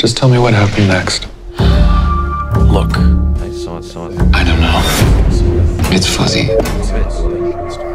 Just 0.00 0.18
tell 0.18 0.28
me 0.28 0.38
what 0.38 0.54
happened 0.54 0.88
next. 0.88 1.28
Look. 2.68 2.96
I 4.32 4.44
don't 4.44 4.60
know. 4.60 5.19
It's 5.92 6.06
fuzzy. 6.06 6.44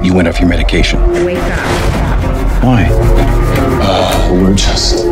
You 0.06 0.14
went 0.14 0.28
off 0.28 0.40
your 0.40 0.50
medication. 0.50 1.00
Wake 1.26 1.38
up. 1.38 2.64
Why? 2.64 2.88
Uh, 3.82 4.30
we're 4.34 4.54
just 4.54 5.06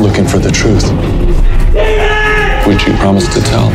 looking 0.00 0.26
for 0.26 0.38
the 0.38 0.50
truth. 0.50 0.84
Which 2.66 2.86
you 2.86 2.92
promised 2.98 3.32
to 3.32 3.40
tell. 3.40 3.70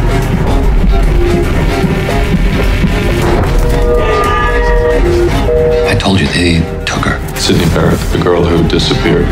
I 5.87 5.95
told 5.99 6.19
you 6.19 6.27
they 6.27 6.59
took 6.85 7.03
her. 7.05 7.35
Sydney 7.37 7.65
Barrett, 7.73 7.99
the 8.11 8.19
girl 8.23 8.43
who 8.43 8.67
disappeared. 8.67 9.25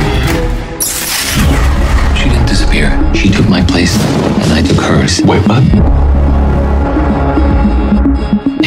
She 2.18 2.30
didn't 2.30 2.48
disappear. 2.48 2.90
She 3.14 3.30
took 3.30 3.48
my 3.48 3.64
place, 3.64 3.96
and 3.96 4.54
I 4.54 4.62
took 4.64 4.84
hers. 4.84 5.22
Wait, 5.22 5.48
what? 5.48 6.13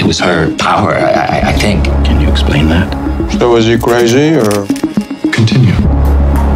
It 0.06 0.14
was 0.14 0.20
her 0.20 0.56
power, 0.56 0.94
I, 0.94 1.50
I 1.50 1.52
think. 1.54 1.86
Can 2.06 2.20
you 2.20 2.30
explain 2.30 2.68
that? 2.68 2.86
So 3.40 3.56
is 3.56 3.66
he 3.66 3.76
crazy 3.76 4.36
or? 4.36 4.64
Continue. 5.34 5.74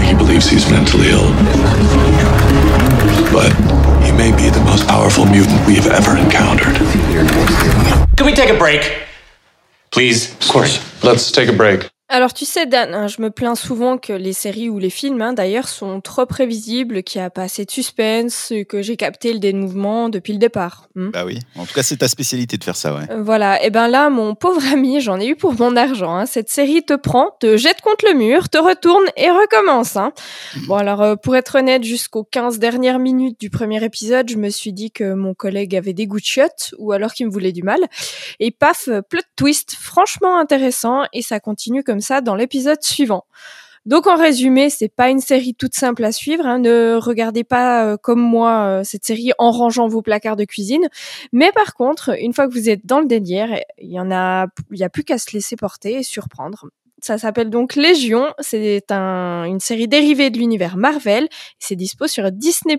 He 0.06 0.14
believes 0.14 0.48
he's 0.48 0.70
mentally 0.70 1.08
ill. 1.08 1.34
But 3.34 3.50
he 4.06 4.12
may 4.12 4.30
be 4.30 4.50
the 4.50 4.62
most 4.64 4.86
powerful 4.86 5.26
mutant 5.26 5.66
we've 5.66 5.88
ever 5.88 6.16
encountered. 6.16 6.76
Can 8.16 8.24
we 8.24 8.34
take 8.34 8.50
a 8.50 8.56
break? 8.56 9.02
Please? 9.90 10.32
Of 10.34 10.46
course. 10.46 11.02
Let's 11.02 11.32
take 11.32 11.48
a 11.48 11.52
break. 11.52 11.90
Alors 12.12 12.34
tu 12.34 12.44
sais 12.44 12.66
Dan, 12.66 12.92
hein, 12.92 13.06
je 13.06 13.22
me 13.22 13.30
plains 13.30 13.54
souvent 13.54 13.96
que 13.96 14.12
les 14.12 14.32
séries 14.32 14.68
ou 14.68 14.80
les 14.80 14.90
films 14.90 15.22
hein, 15.22 15.32
d'ailleurs 15.32 15.68
sont 15.68 16.00
trop 16.00 16.26
prévisibles, 16.26 17.04
qu'il 17.04 17.20
n'y 17.20 17.24
a 17.24 17.30
pas 17.30 17.42
assez 17.42 17.64
de 17.64 17.70
suspense, 17.70 18.52
que 18.68 18.82
j'ai 18.82 18.96
capté 18.96 19.32
le 19.32 19.38
dénouement 19.38 20.08
depuis 20.08 20.32
le 20.32 20.40
départ. 20.40 20.88
Hmm. 20.96 21.10
bah 21.10 21.24
oui, 21.24 21.38
en 21.54 21.64
tout 21.64 21.72
cas 21.72 21.84
c'est 21.84 21.98
ta 21.98 22.08
spécialité 22.08 22.56
de 22.56 22.64
faire 22.64 22.74
ça, 22.74 22.96
ouais. 22.96 23.08
Euh, 23.12 23.22
voilà, 23.22 23.62
et 23.62 23.70
ben 23.70 23.86
là 23.86 24.10
mon 24.10 24.34
pauvre 24.34 24.60
ami, 24.72 25.00
j'en 25.00 25.20
ai 25.20 25.28
eu 25.28 25.36
pour 25.36 25.54
mon 25.54 25.76
argent. 25.76 26.16
Hein. 26.16 26.26
Cette 26.26 26.50
série 26.50 26.82
te 26.82 26.94
prend, 26.94 27.30
te 27.38 27.56
jette 27.56 27.80
contre 27.80 28.04
le 28.04 28.14
mur, 28.14 28.48
te 28.48 28.58
retourne 28.58 29.04
et 29.16 29.30
recommence. 29.30 29.94
Hein. 29.94 30.12
Bon 30.66 30.74
alors 30.74 31.02
euh, 31.02 31.14
pour 31.14 31.36
être 31.36 31.58
honnête, 31.58 31.84
jusqu'aux 31.84 32.24
15 32.24 32.58
dernières 32.58 32.98
minutes 32.98 33.38
du 33.38 33.50
premier 33.50 33.84
épisode, 33.84 34.28
je 34.28 34.36
me 34.36 34.50
suis 34.50 34.72
dit 34.72 34.90
que 34.90 35.14
mon 35.14 35.32
collègue 35.32 35.76
avait 35.76 35.92
des 35.92 36.08
goûts 36.08 36.18
de 36.18 36.24
chiottes 36.24 36.74
ou 36.78 36.90
alors 36.90 37.12
qu'il 37.12 37.26
me 37.28 37.30
voulait 37.30 37.52
du 37.52 37.62
mal. 37.62 37.86
Et 38.40 38.50
paf, 38.50 38.88
plot 39.08 39.20
twist, 39.36 39.76
franchement 39.80 40.40
intéressant 40.40 41.04
et 41.12 41.22
ça 41.22 41.38
continue 41.38 41.84
comme 41.84 41.99
ça 42.00 42.20
dans 42.20 42.34
l'épisode 42.34 42.82
suivant. 42.82 43.24
Donc 43.86 44.06
en 44.06 44.16
résumé, 44.16 44.68
c'est 44.68 44.92
pas 44.94 45.08
une 45.08 45.20
série 45.20 45.54
toute 45.54 45.74
simple 45.74 46.04
à 46.04 46.12
suivre. 46.12 46.44
Hein. 46.44 46.58
Ne 46.58 46.96
regardez 46.96 47.44
pas 47.44 47.86
euh, 47.86 47.96
comme 47.96 48.20
moi 48.20 48.66
euh, 48.66 48.84
cette 48.84 49.06
série 49.06 49.32
en 49.38 49.50
rangeant 49.50 49.88
vos 49.88 50.02
placards 50.02 50.36
de 50.36 50.44
cuisine. 50.44 50.86
Mais 51.32 51.50
par 51.52 51.72
contre, 51.74 52.10
une 52.20 52.34
fois 52.34 52.46
que 52.46 52.52
vous 52.52 52.68
êtes 52.68 52.84
dans 52.84 53.00
le 53.00 53.06
délire, 53.06 53.48
il 53.78 53.90
y 53.90 53.98
en 53.98 54.10
a, 54.10 54.48
il 54.70 54.78
y 54.78 54.84
a 54.84 54.90
plus 54.90 55.02
qu'à 55.02 55.16
se 55.16 55.32
laisser 55.32 55.56
porter 55.56 55.94
et 55.94 56.02
surprendre. 56.02 56.68
Ça 57.02 57.16
s'appelle 57.16 57.48
donc 57.48 57.74
Légion. 57.74 58.34
C'est 58.40 58.92
un, 58.92 59.44
une 59.44 59.60
série 59.60 59.88
dérivée 59.88 60.28
de 60.28 60.36
l'univers 60.36 60.76
Marvel. 60.76 61.28
C'est 61.58 61.74
dispo 61.74 62.06
sur 62.06 62.30
Disney+. 62.30 62.78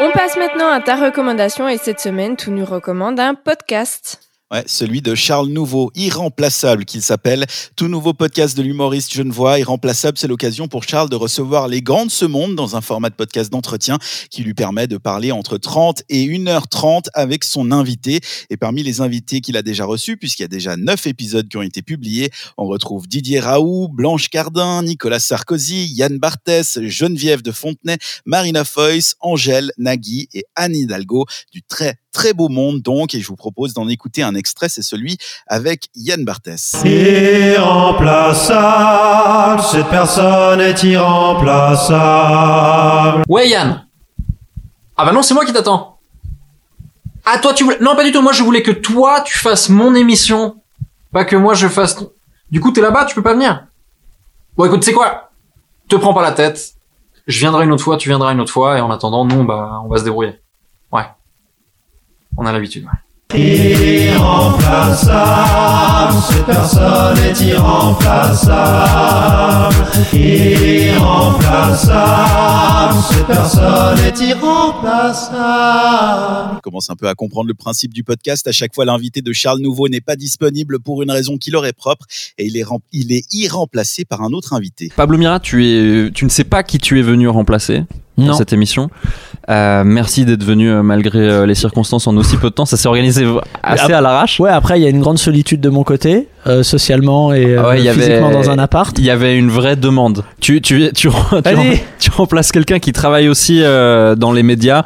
On 0.00 0.10
passe 0.12 0.36
maintenant 0.36 0.68
à 0.68 0.80
ta 0.80 0.96
recommandation 0.96 1.66
et 1.68 1.78
cette 1.78 2.00
semaine, 2.00 2.36
tu 2.36 2.50
nous 2.50 2.66
recommandes 2.66 3.18
un 3.18 3.34
podcast 3.34 4.20
celui 4.66 5.02
de 5.02 5.14
Charles 5.14 5.48
Nouveau, 5.48 5.90
irremplaçable 5.94 6.84
qu'il 6.84 7.02
s'appelle. 7.02 7.46
Tout 7.76 7.88
nouveau 7.88 8.12
podcast 8.12 8.56
de 8.56 8.62
l'humoriste 8.62 9.12
Genevois. 9.12 9.58
Irremplaçable, 9.58 10.18
c'est 10.18 10.28
l'occasion 10.28 10.68
pour 10.68 10.84
Charles 10.84 11.08
de 11.08 11.16
recevoir 11.16 11.68
les 11.68 11.82
grands 11.82 12.06
de 12.06 12.10
ce 12.10 12.24
monde 12.24 12.54
dans 12.54 12.76
un 12.76 12.80
format 12.80 13.10
de 13.10 13.14
podcast 13.14 13.50
d'entretien 13.50 13.98
qui 14.30 14.42
lui 14.42 14.54
permet 14.54 14.86
de 14.86 14.96
parler 14.96 15.32
entre 15.32 15.58
30 15.58 16.02
et 16.08 16.26
1h30 16.26 17.06
avec 17.14 17.44
son 17.44 17.72
invité. 17.72 18.20
Et 18.50 18.56
parmi 18.56 18.82
les 18.82 19.00
invités 19.00 19.40
qu'il 19.40 19.56
a 19.56 19.62
déjà 19.62 19.84
reçus, 19.84 20.16
puisqu'il 20.16 20.42
y 20.42 20.46
a 20.46 20.48
déjà 20.48 20.76
9 20.76 21.06
épisodes 21.06 21.48
qui 21.48 21.56
ont 21.56 21.62
été 21.62 21.82
publiés, 21.82 22.30
on 22.56 22.66
retrouve 22.66 23.08
Didier 23.08 23.40
Raoult, 23.40 23.88
Blanche 23.88 24.28
Cardin, 24.28 24.82
Nicolas 24.82 25.20
Sarkozy, 25.20 25.86
Yann 25.94 26.18
Barthès, 26.18 26.80
Geneviève 26.82 27.42
de 27.42 27.52
Fontenay, 27.52 27.98
Marina 28.26 28.64
Foyce, 28.64 29.16
Angèle 29.20 29.72
Nagui 29.78 30.28
et 30.34 30.44
Anne 30.56 30.76
Hidalgo 30.76 31.26
du 31.52 31.62
très 31.62 31.98
très 32.14 32.32
beau 32.32 32.48
monde 32.48 32.80
donc, 32.80 33.14
et 33.14 33.20
je 33.20 33.26
vous 33.26 33.36
propose 33.36 33.74
d'en 33.74 33.86
écouter 33.88 34.22
un 34.22 34.34
extrait, 34.34 34.70
c'est 34.70 34.80
celui 34.80 35.18
avec 35.46 35.90
Yann 35.94 36.24
Barthès. 36.24 36.76
Irremplaçable, 36.84 39.60
cette 39.62 39.88
personne 39.88 40.62
est 40.62 40.82
irremplaçable. 40.84 43.24
Ouais, 43.28 43.50
Yann. 43.50 43.84
Ah 44.96 45.04
bah 45.04 45.12
non, 45.12 45.20
c'est 45.22 45.34
moi 45.34 45.44
qui 45.44 45.52
t'attends. 45.52 45.98
Ah, 47.26 47.38
toi, 47.38 47.52
tu 47.52 47.64
voulais... 47.64 47.78
Non, 47.80 47.96
pas 47.96 48.04
du 48.04 48.12
tout. 48.12 48.22
Moi, 48.22 48.32
je 48.32 48.42
voulais 48.42 48.62
que 48.62 48.70
toi, 48.70 49.22
tu 49.22 49.38
fasses 49.38 49.68
mon 49.68 49.94
émission. 49.94 50.56
Pas 51.10 51.24
que 51.24 51.36
moi, 51.36 51.54
je 51.54 51.68
fasse... 51.68 51.96
Du 52.50 52.60
coup, 52.60 52.70
t'es 52.70 52.82
là-bas, 52.82 53.06
tu 53.06 53.14
peux 53.14 53.22
pas 53.22 53.32
venir. 53.32 53.66
Bon, 54.56 54.66
écoute, 54.66 54.84
c'est 54.84 54.92
quoi? 54.92 55.30
Te 55.88 55.96
prends 55.96 56.14
pas 56.14 56.22
la 56.22 56.32
tête. 56.32 56.74
Je 57.26 57.38
viendrai 57.38 57.64
une 57.64 57.72
autre 57.72 57.82
fois, 57.82 57.96
tu 57.96 58.10
viendras 58.10 58.32
une 58.32 58.40
autre 58.40 58.52
fois, 58.52 58.76
et 58.76 58.82
en 58.82 58.90
attendant, 58.90 59.24
nous, 59.24 59.44
bah, 59.44 59.80
on 59.84 59.88
va 59.88 59.96
se 59.96 60.04
débrouiller. 60.04 60.38
On 62.36 62.46
a 62.46 62.52
l'habitude, 62.52 62.84
ouais. 62.84 62.90
Irremplaçable, 63.36 66.14
cette 66.28 66.46
personne 66.46 67.18
est 67.18 67.40
irremplaçable. 67.40 69.74
Irremplaçable, 70.12 72.94
cette 73.10 73.26
personne 73.26 73.98
est 73.98 74.20
irremplaçable. 74.20 76.56
On 76.56 76.60
commence 76.60 76.90
un 76.90 76.96
peu 76.96 77.08
à 77.08 77.14
comprendre 77.14 77.48
le 77.48 77.54
principe 77.54 77.92
du 77.94 78.04
podcast. 78.04 78.46
À 78.46 78.52
chaque 78.52 78.74
fois, 78.74 78.84
l'invité 78.84 79.20
de 79.22 79.32
Charles 79.32 79.60
Nouveau 79.60 79.88
n'est 79.88 80.00
pas 80.00 80.16
disponible 80.16 80.78
pour 80.80 81.02
une 81.02 81.10
raison 81.10 81.36
qui 81.38 81.50
leur 81.50 81.66
est 81.66 81.72
propre, 81.72 82.06
et 82.38 82.46
il 82.46 82.56
est, 82.56 82.62
rem- 82.62 82.80
il 82.92 83.12
est 83.12 83.24
irremplacé 83.34 84.04
par 84.04 84.22
un 84.22 84.32
autre 84.32 84.52
invité. 84.52 84.92
Pablo 84.94 85.18
Mira, 85.18 85.40
tu, 85.40 85.66
es, 85.66 86.10
tu 86.12 86.24
ne 86.24 86.30
sais 86.30 86.44
pas 86.44 86.62
qui 86.62 86.78
tu 86.78 86.98
es 86.98 87.02
venu 87.02 87.28
remplacer? 87.28 87.84
Dans 88.18 88.24
Non. 88.26 88.32
cette 88.34 88.52
émission. 88.52 88.90
Euh, 89.50 89.82
merci 89.84 90.24
d'être 90.24 90.42
venu 90.44 90.70
euh, 90.70 90.82
malgré 90.82 91.18
euh, 91.18 91.46
les 91.46 91.54
circonstances 91.54 92.06
en 92.06 92.16
aussi 92.16 92.36
peu 92.36 92.48
de 92.48 92.54
temps. 92.54 92.64
Ça 92.64 92.76
s'est 92.76 92.88
organisé 92.88 93.26
assez 93.62 93.92
à 93.92 94.00
l'arrache. 94.00 94.40
Ouais, 94.40 94.50
après, 94.50 94.78
il 94.78 94.82
y 94.82 94.86
a 94.86 94.88
une 94.88 95.00
grande 95.00 95.18
solitude 95.18 95.60
de 95.60 95.68
mon 95.68 95.82
côté, 95.84 96.28
euh, 96.46 96.62
socialement 96.62 97.32
et 97.34 97.44
euh, 97.54 97.60
Ah 97.62 97.68
ouais, 97.70 97.88
avait- 97.88 97.92
physiquement 98.00 98.30
dans 98.30 98.50
un 98.50 98.58
appart. 98.58 98.96
Il 98.98 99.04
y 99.04 99.10
avait 99.10 99.36
une 99.36 99.50
vraie 99.50 99.76
demande. 99.76 100.24
Tu, 100.40 100.62
tu, 100.62 100.78
tu, 100.78 100.90
tu, 100.94 101.08
Vas-y. 101.08 101.80
tu 101.98 102.10
remplaces 102.10 102.52
quelqu'un 102.52 102.78
qui 102.78 102.92
travaille 102.92 103.28
aussi 103.28 103.60
euh, 103.62 104.14
dans 104.14 104.32
les 104.32 104.42
médias. 104.42 104.84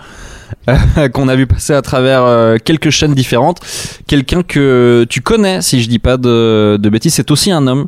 qu'on 1.12 1.28
a 1.28 1.36
vu 1.36 1.46
passer 1.46 1.72
à 1.72 1.82
travers 1.82 2.24
euh, 2.24 2.56
quelques 2.62 2.90
chaînes 2.90 3.14
différentes. 3.14 3.58
Quelqu'un 4.06 4.42
que 4.42 5.06
tu 5.08 5.20
connais, 5.20 5.62
si 5.62 5.82
je 5.82 5.88
dis 5.88 5.98
pas 5.98 6.16
de, 6.16 6.76
de 6.80 6.88
bêtises, 6.88 7.14
c'est 7.14 7.30
aussi 7.30 7.50
un 7.50 7.66
homme. 7.66 7.86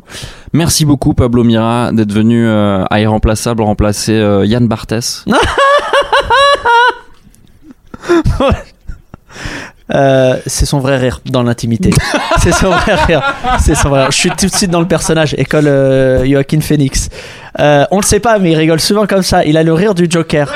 Merci 0.53 0.85
beaucoup 0.85 1.13
Pablo 1.13 1.43
Mira 1.43 1.91
d'être 1.93 2.11
venu 2.11 2.45
euh, 2.47 2.83
à 2.89 2.99
Irremplaçable 2.99 3.63
remplacer 3.63 4.13
euh, 4.13 4.45
Yann 4.45 4.67
Barthès. 4.67 5.25
Euh, 9.93 10.37
c'est 10.45 10.65
son 10.65 10.79
vrai 10.79 10.97
rire 10.97 11.21
dans 11.25 11.43
l'intimité. 11.43 11.89
c'est 12.41 12.53
son 12.53 12.69
vrai 12.69 12.95
rire. 12.95 13.21
C'est 13.59 13.75
son 13.75 13.89
vrai 13.89 14.01
rire. 14.03 14.11
Je 14.11 14.17
suis 14.17 14.29
tout 14.29 14.45
de 14.45 14.51
suite 14.51 14.71
dans 14.71 14.79
le 14.79 14.87
personnage, 14.87 15.35
école 15.37 15.67
euh, 15.67 16.25
Joaquin 16.25 16.61
Phoenix. 16.61 17.09
Euh, 17.59 17.85
on 17.91 17.97
le 17.97 18.03
sait 18.03 18.19
pas, 18.19 18.39
mais 18.39 18.51
il 18.51 18.55
rigole 18.55 18.79
souvent 18.79 19.05
comme 19.05 19.23
ça. 19.23 19.43
Il 19.43 19.57
a 19.57 19.63
le 19.63 19.73
rire 19.73 19.93
du 19.93 20.07
Joker. 20.09 20.53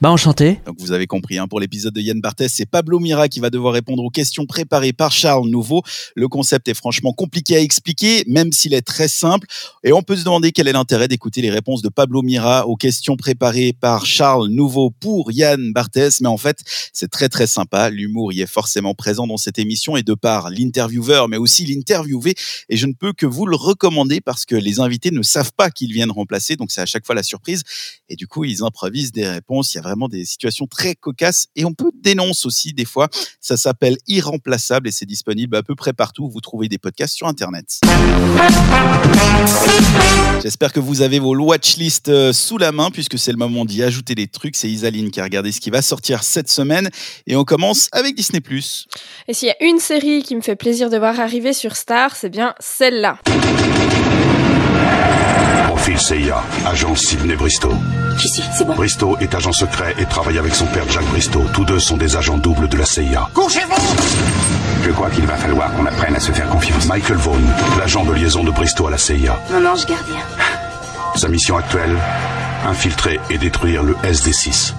Bah 0.00 0.10
enchanté. 0.12 0.60
Donc 0.64 0.76
vous 0.78 0.92
avez 0.92 1.08
compris, 1.08 1.38
hein, 1.38 1.48
pour 1.48 1.58
l'épisode 1.58 1.92
de 1.92 2.00
Yann 2.00 2.20
Barthès, 2.20 2.52
c'est 2.52 2.66
Pablo 2.66 3.00
Mira 3.00 3.28
qui 3.28 3.40
va 3.40 3.50
devoir 3.50 3.74
répondre 3.74 4.04
aux 4.04 4.10
questions 4.10 4.46
préparées 4.46 4.92
par 4.92 5.10
Charles 5.10 5.48
Nouveau. 5.48 5.82
Le 6.14 6.28
concept 6.28 6.68
est 6.68 6.74
franchement 6.74 7.12
compliqué 7.12 7.56
à 7.56 7.60
expliquer, 7.60 8.22
même 8.28 8.52
s'il 8.52 8.74
est 8.74 8.82
très 8.82 9.08
simple. 9.08 9.48
Et 9.82 9.92
on 9.92 10.02
peut 10.02 10.14
se 10.14 10.22
demander 10.22 10.52
quel 10.52 10.68
est 10.68 10.72
l'intérêt 10.72 11.08
d'écouter 11.08 11.42
les 11.42 11.50
réponses 11.50 11.82
de 11.82 11.88
Pablo 11.88 12.22
Mira 12.22 12.68
aux 12.68 12.76
questions 12.76 13.16
préparées 13.16 13.72
par 13.72 14.06
Charles 14.06 14.46
Nouveau 14.48 14.90
pour 14.90 15.32
Yann 15.32 15.72
Barthès. 15.72 16.20
Mais 16.20 16.28
en 16.28 16.38
fait, 16.38 16.60
c'est 16.92 17.10
très 17.10 17.28
très 17.28 17.48
sympa. 17.48 17.90
L'humour 17.90 18.32
y 18.32 18.40
est 18.40 18.46
forcément 18.46 18.94
présent 18.94 19.26
dans 19.26 19.36
cette 19.36 19.58
émission 19.58 19.96
et 19.96 20.04
de 20.04 20.14
par 20.14 20.50
l'intervieweur, 20.50 21.28
mais 21.28 21.38
aussi 21.38 21.64
l'interviewé. 21.64 22.36
Et 22.68 22.76
je 22.76 22.86
ne 22.86 22.92
peux 22.92 23.12
que 23.12 23.26
vous 23.26 23.46
le 23.46 23.56
recommander 23.56 24.20
parce 24.20 24.44
que 24.44 24.54
les 24.54 24.78
invités 24.78 25.10
ne 25.10 25.22
savent 25.22 25.52
pas 25.56 25.70
qu'ils 25.70 25.92
viennent 25.92 26.12
remplacer. 26.12 26.54
Donc 26.54 26.70
c'est 26.70 26.82
à 26.82 26.86
chaque 26.86 27.04
fois 27.04 27.16
la 27.16 27.24
surprise. 27.24 27.64
Et 28.08 28.14
du 28.14 28.28
coup, 28.28 28.44
ils 28.44 28.62
improvisent 28.62 29.10
des 29.10 29.28
réponses. 29.28 29.74
Il 29.74 29.78
y 29.78 29.80
a 29.80 29.87
vraiment 29.88 30.08
des 30.08 30.24
situations 30.24 30.66
très 30.66 30.94
cocasses 30.94 31.46
et 31.56 31.64
on 31.64 31.72
peut 31.72 31.90
dénoncer 31.94 32.46
aussi 32.46 32.72
des 32.72 32.84
fois. 32.84 33.08
Ça 33.40 33.56
s'appelle 33.56 33.96
Irremplaçable 34.06 34.88
et 34.88 34.92
c'est 34.92 35.06
disponible 35.06 35.56
à 35.56 35.62
peu 35.62 35.74
près 35.74 35.92
partout 35.92 36.24
où 36.24 36.30
vous 36.30 36.40
trouvez 36.40 36.68
des 36.68 36.78
podcasts 36.78 37.14
sur 37.14 37.26
Internet. 37.26 37.80
J'espère 40.42 40.72
que 40.72 40.80
vous 40.80 41.02
avez 41.02 41.18
vos 41.18 41.34
watchlists 41.34 42.08
euh, 42.08 42.32
sous 42.32 42.58
la 42.58 42.72
main 42.72 42.90
puisque 42.90 43.18
c'est 43.18 43.32
le 43.32 43.38
moment 43.38 43.64
d'y 43.64 43.82
ajouter 43.82 44.14
des 44.14 44.28
trucs. 44.28 44.56
C'est 44.56 44.68
Isaline 44.68 45.10
qui 45.10 45.20
a 45.20 45.24
regardé 45.24 45.52
ce 45.52 45.60
qui 45.60 45.70
va 45.70 45.82
sortir 45.82 46.22
cette 46.22 46.48
semaine 46.48 46.90
et 47.26 47.36
on 47.36 47.44
commence 47.44 47.88
avec 47.92 48.14
Disney+. 48.14 48.40
Et 49.28 49.34
s'il 49.34 49.48
y 49.48 49.50
a 49.50 49.64
une 49.64 49.78
série 49.78 50.22
qui 50.22 50.36
me 50.36 50.40
fait 50.40 50.56
plaisir 50.56 50.90
de 50.90 50.96
voir 50.96 51.18
arriver 51.20 51.52
sur 51.52 51.76
Star, 51.76 52.14
c'est 52.16 52.30
bien 52.30 52.54
celle-là. 52.60 53.18
Profil 55.78 56.00
CIA, 56.00 56.42
agent 56.66 56.96
Sidney 56.96 57.36
Bristow. 57.36 57.72
Ici, 58.18 58.42
c'est 58.52 58.64
bon. 58.66 58.74
Bristow 58.74 59.16
est 59.20 59.32
agent 59.32 59.52
secret 59.52 59.94
et 59.96 60.06
travaille 60.06 60.36
avec 60.36 60.52
son 60.52 60.66
père 60.66 60.82
Jack 60.90 61.04
Bristow. 61.04 61.44
Tous 61.54 61.64
deux 61.64 61.78
sont 61.78 61.96
des 61.96 62.16
agents 62.16 62.36
doubles 62.36 62.68
de 62.68 62.76
la 62.76 62.84
CIA. 62.84 63.28
Couchez-vous 63.32 63.76
Je 64.82 64.90
crois 64.90 65.08
qu'il 65.08 65.24
va 65.24 65.36
falloir 65.36 65.72
qu'on 65.74 65.86
apprenne 65.86 66.16
à 66.16 66.20
se 66.20 66.32
faire 66.32 66.48
confiance. 66.48 66.86
Michael 66.86 67.18
Vaughn, 67.18 67.44
l'agent 67.78 68.04
de 68.04 68.12
liaison 68.12 68.42
de 68.42 68.50
Bristow 68.50 68.88
à 68.88 68.90
la 68.90 68.98
CIA. 68.98 69.38
Mon 69.52 69.64
ange 69.64 69.86
gardien. 69.86 70.16
Sa 71.14 71.28
mission 71.28 71.56
actuelle 71.56 71.96
Infiltrer 72.66 73.20
et 73.30 73.38
détruire 73.38 73.84
le 73.84 73.94
SD6. 74.02 74.72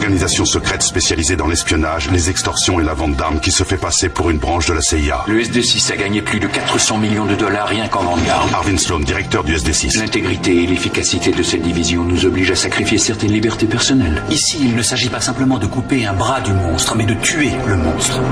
Organisation 0.00 0.46
secrète 0.46 0.82
spécialisée 0.82 1.36
dans 1.36 1.46
l'espionnage, 1.46 2.10
les 2.10 2.30
extorsions 2.30 2.80
et 2.80 2.82
la 2.82 2.94
vente 2.94 3.16
d'armes 3.16 3.38
qui 3.38 3.50
se 3.50 3.64
fait 3.64 3.76
passer 3.76 4.08
pour 4.08 4.30
une 4.30 4.38
branche 4.38 4.64
de 4.64 4.72
la 4.72 4.80
CIA. 4.80 5.24
Le 5.28 5.42
SD6 5.42 5.92
a 5.92 5.96
gagné 5.96 6.22
plus 6.22 6.40
de 6.40 6.46
400 6.46 6.96
millions 6.96 7.26
de 7.26 7.34
dollars 7.34 7.68
rien 7.68 7.86
qu'en 7.86 8.02
vente 8.02 8.24
d'armes. 8.24 8.48
Arvin 8.54 8.78
Sloan, 8.78 9.00
directeur 9.00 9.44
du 9.44 9.54
SD6. 9.54 9.98
L'intégrité 9.98 10.64
et 10.64 10.66
l'efficacité 10.66 11.32
de 11.32 11.42
cette 11.42 11.60
division 11.60 12.02
nous 12.02 12.24
obligent 12.24 12.52
à 12.52 12.56
sacrifier 12.56 12.96
certaines 12.96 13.32
libertés 13.32 13.66
personnelles. 13.66 14.22
Ici, 14.30 14.56
il 14.62 14.74
ne 14.74 14.80
s'agit 14.80 15.10
pas 15.10 15.20
simplement 15.20 15.58
de 15.58 15.66
couper 15.66 16.06
un 16.06 16.14
bras 16.14 16.40
du 16.40 16.54
monstre, 16.54 16.96
mais 16.96 17.04
de 17.04 17.12
tuer 17.12 17.50
le 17.66 17.76
monstre. 17.76 18.22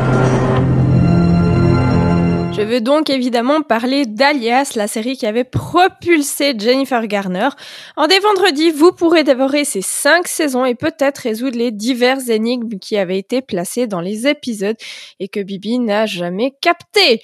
Je 2.59 2.65
veux 2.65 2.81
donc 2.81 3.09
évidemment 3.09 3.63
parler 3.63 4.05
d'Alias, 4.05 4.73
la 4.75 4.89
série 4.89 5.17
qui 5.17 5.27
avait 5.27 5.45
propulsé 5.45 6.57
Jennifer 6.59 7.07
Garner. 7.07 7.51
En 7.97 8.09
des 8.09 8.19
vendredis, 8.19 8.73
vous 8.73 8.91
pourrez 8.91 9.23
dévorer 9.23 9.65
ces 9.65 9.81
cinq 9.81 10.27
saisons 10.27 10.65
et 10.65 10.75
peut-être 10.75 11.19
résoudre 11.19 11.57
les 11.57 11.71
diverses 11.71 12.29
énigmes 12.29 12.81
qui 12.81 12.97
avaient 12.97 13.17
été 13.19 13.43
placées 13.43 13.87
dans 13.87 14.01
les 14.01 14.27
épisodes 14.27 14.77
et 15.21 15.29
que 15.29 15.39
Bibi 15.39 15.79
n'a 15.79 16.07
jamais 16.07 16.53
captées. 16.61 17.23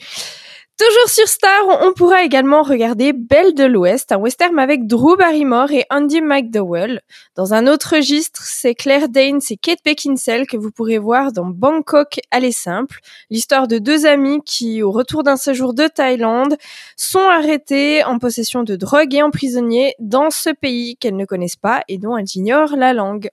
Toujours 0.76 1.08
sur 1.08 1.28
Star, 1.28 1.62
on 1.82 1.92
pourra 1.92 2.24
également 2.24 2.64
regarder 2.64 3.12
Belle 3.12 3.54
de 3.54 3.62
l'Ouest, 3.62 4.10
un 4.10 4.16
western 4.16 4.58
avec 4.58 4.88
Drew 4.88 5.16
Barrymore 5.16 5.70
et 5.70 5.84
Andy 5.88 6.20
McDowell. 6.20 7.00
Dans 7.36 7.54
un 7.54 7.68
autre 7.68 7.94
registre, 7.94 8.42
c'est 8.44 8.74
Claire 8.74 9.08
Danes 9.08 9.40
et 9.50 9.56
Kate 9.56 9.78
Beckinsale 9.84 10.48
que 10.48 10.56
vous 10.56 10.72
pourrez 10.72 10.98
voir 10.98 11.30
dans 11.30 11.44
Bangkok 11.44 12.18
Aller 12.32 12.50
Simple, 12.50 12.98
l'histoire 13.30 13.68
de 13.68 13.78
deux 13.78 14.04
amis 14.04 14.40
qui, 14.44 14.82
au 14.82 14.90
retour 14.90 15.22
d'un 15.22 15.36
séjour 15.36 15.74
de 15.74 15.86
Thaïlande, 15.86 16.56
sont 16.96 17.20
arrêtés 17.20 18.02
en 18.02 18.18
possession 18.18 18.64
de 18.64 18.74
drogue 18.74 19.14
et 19.14 19.22
emprisonnés 19.22 19.94
dans 20.00 20.30
ce 20.30 20.50
pays 20.50 20.96
qu'elles 20.96 21.16
ne 21.16 21.24
connaissent 21.24 21.54
pas 21.54 21.84
et 21.86 21.98
dont 21.98 22.16
elles 22.16 22.34
ignorent 22.34 22.74
la 22.76 22.92
langue. 22.92 23.30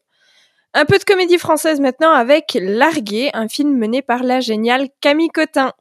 Un 0.75 0.85
peu 0.85 0.99
de 0.99 1.03
comédie 1.03 1.39
française 1.39 1.79
maintenant 1.79 2.11
avec 2.11 2.55
Largué, 2.61 3.31
un 3.33 3.47
film 3.47 3.75
mené 3.75 4.03
par 4.03 4.21
la 4.21 4.41
géniale 4.41 4.89
Camille 5.01 5.29
Cotin. 5.29 5.73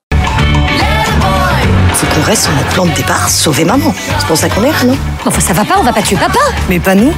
Faut 2.00 2.06
qu'on 2.06 2.22
reste 2.26 2.44
sur 2.44 2.52
notre 2.52 2.68
plan 2.68 2.86
de 2.86 2.92
départ, 2.92 3.28
sauver 3.28 3.66
maman. 3.66 3.92
C'est 4.18 4.26
pour 4.26 4.36
ça 4.38 4.48
qu'on 4.48 4.62
est 4.62 4.72
là, 4.72 4.84
non? 4.86 4.96
Enfin, 5.26 5.40
ça 5.40 5.52
va 5.52 5.66
pas, 5.66 5.74
on 5.78 5.82
va 5.82 5.92
pas 5.92 6.00
tuer 6.00 6.16
papa 6.16 6.38
Mais 6.70 6.80
pas 6.80 6.94
nous. 6.94 7.12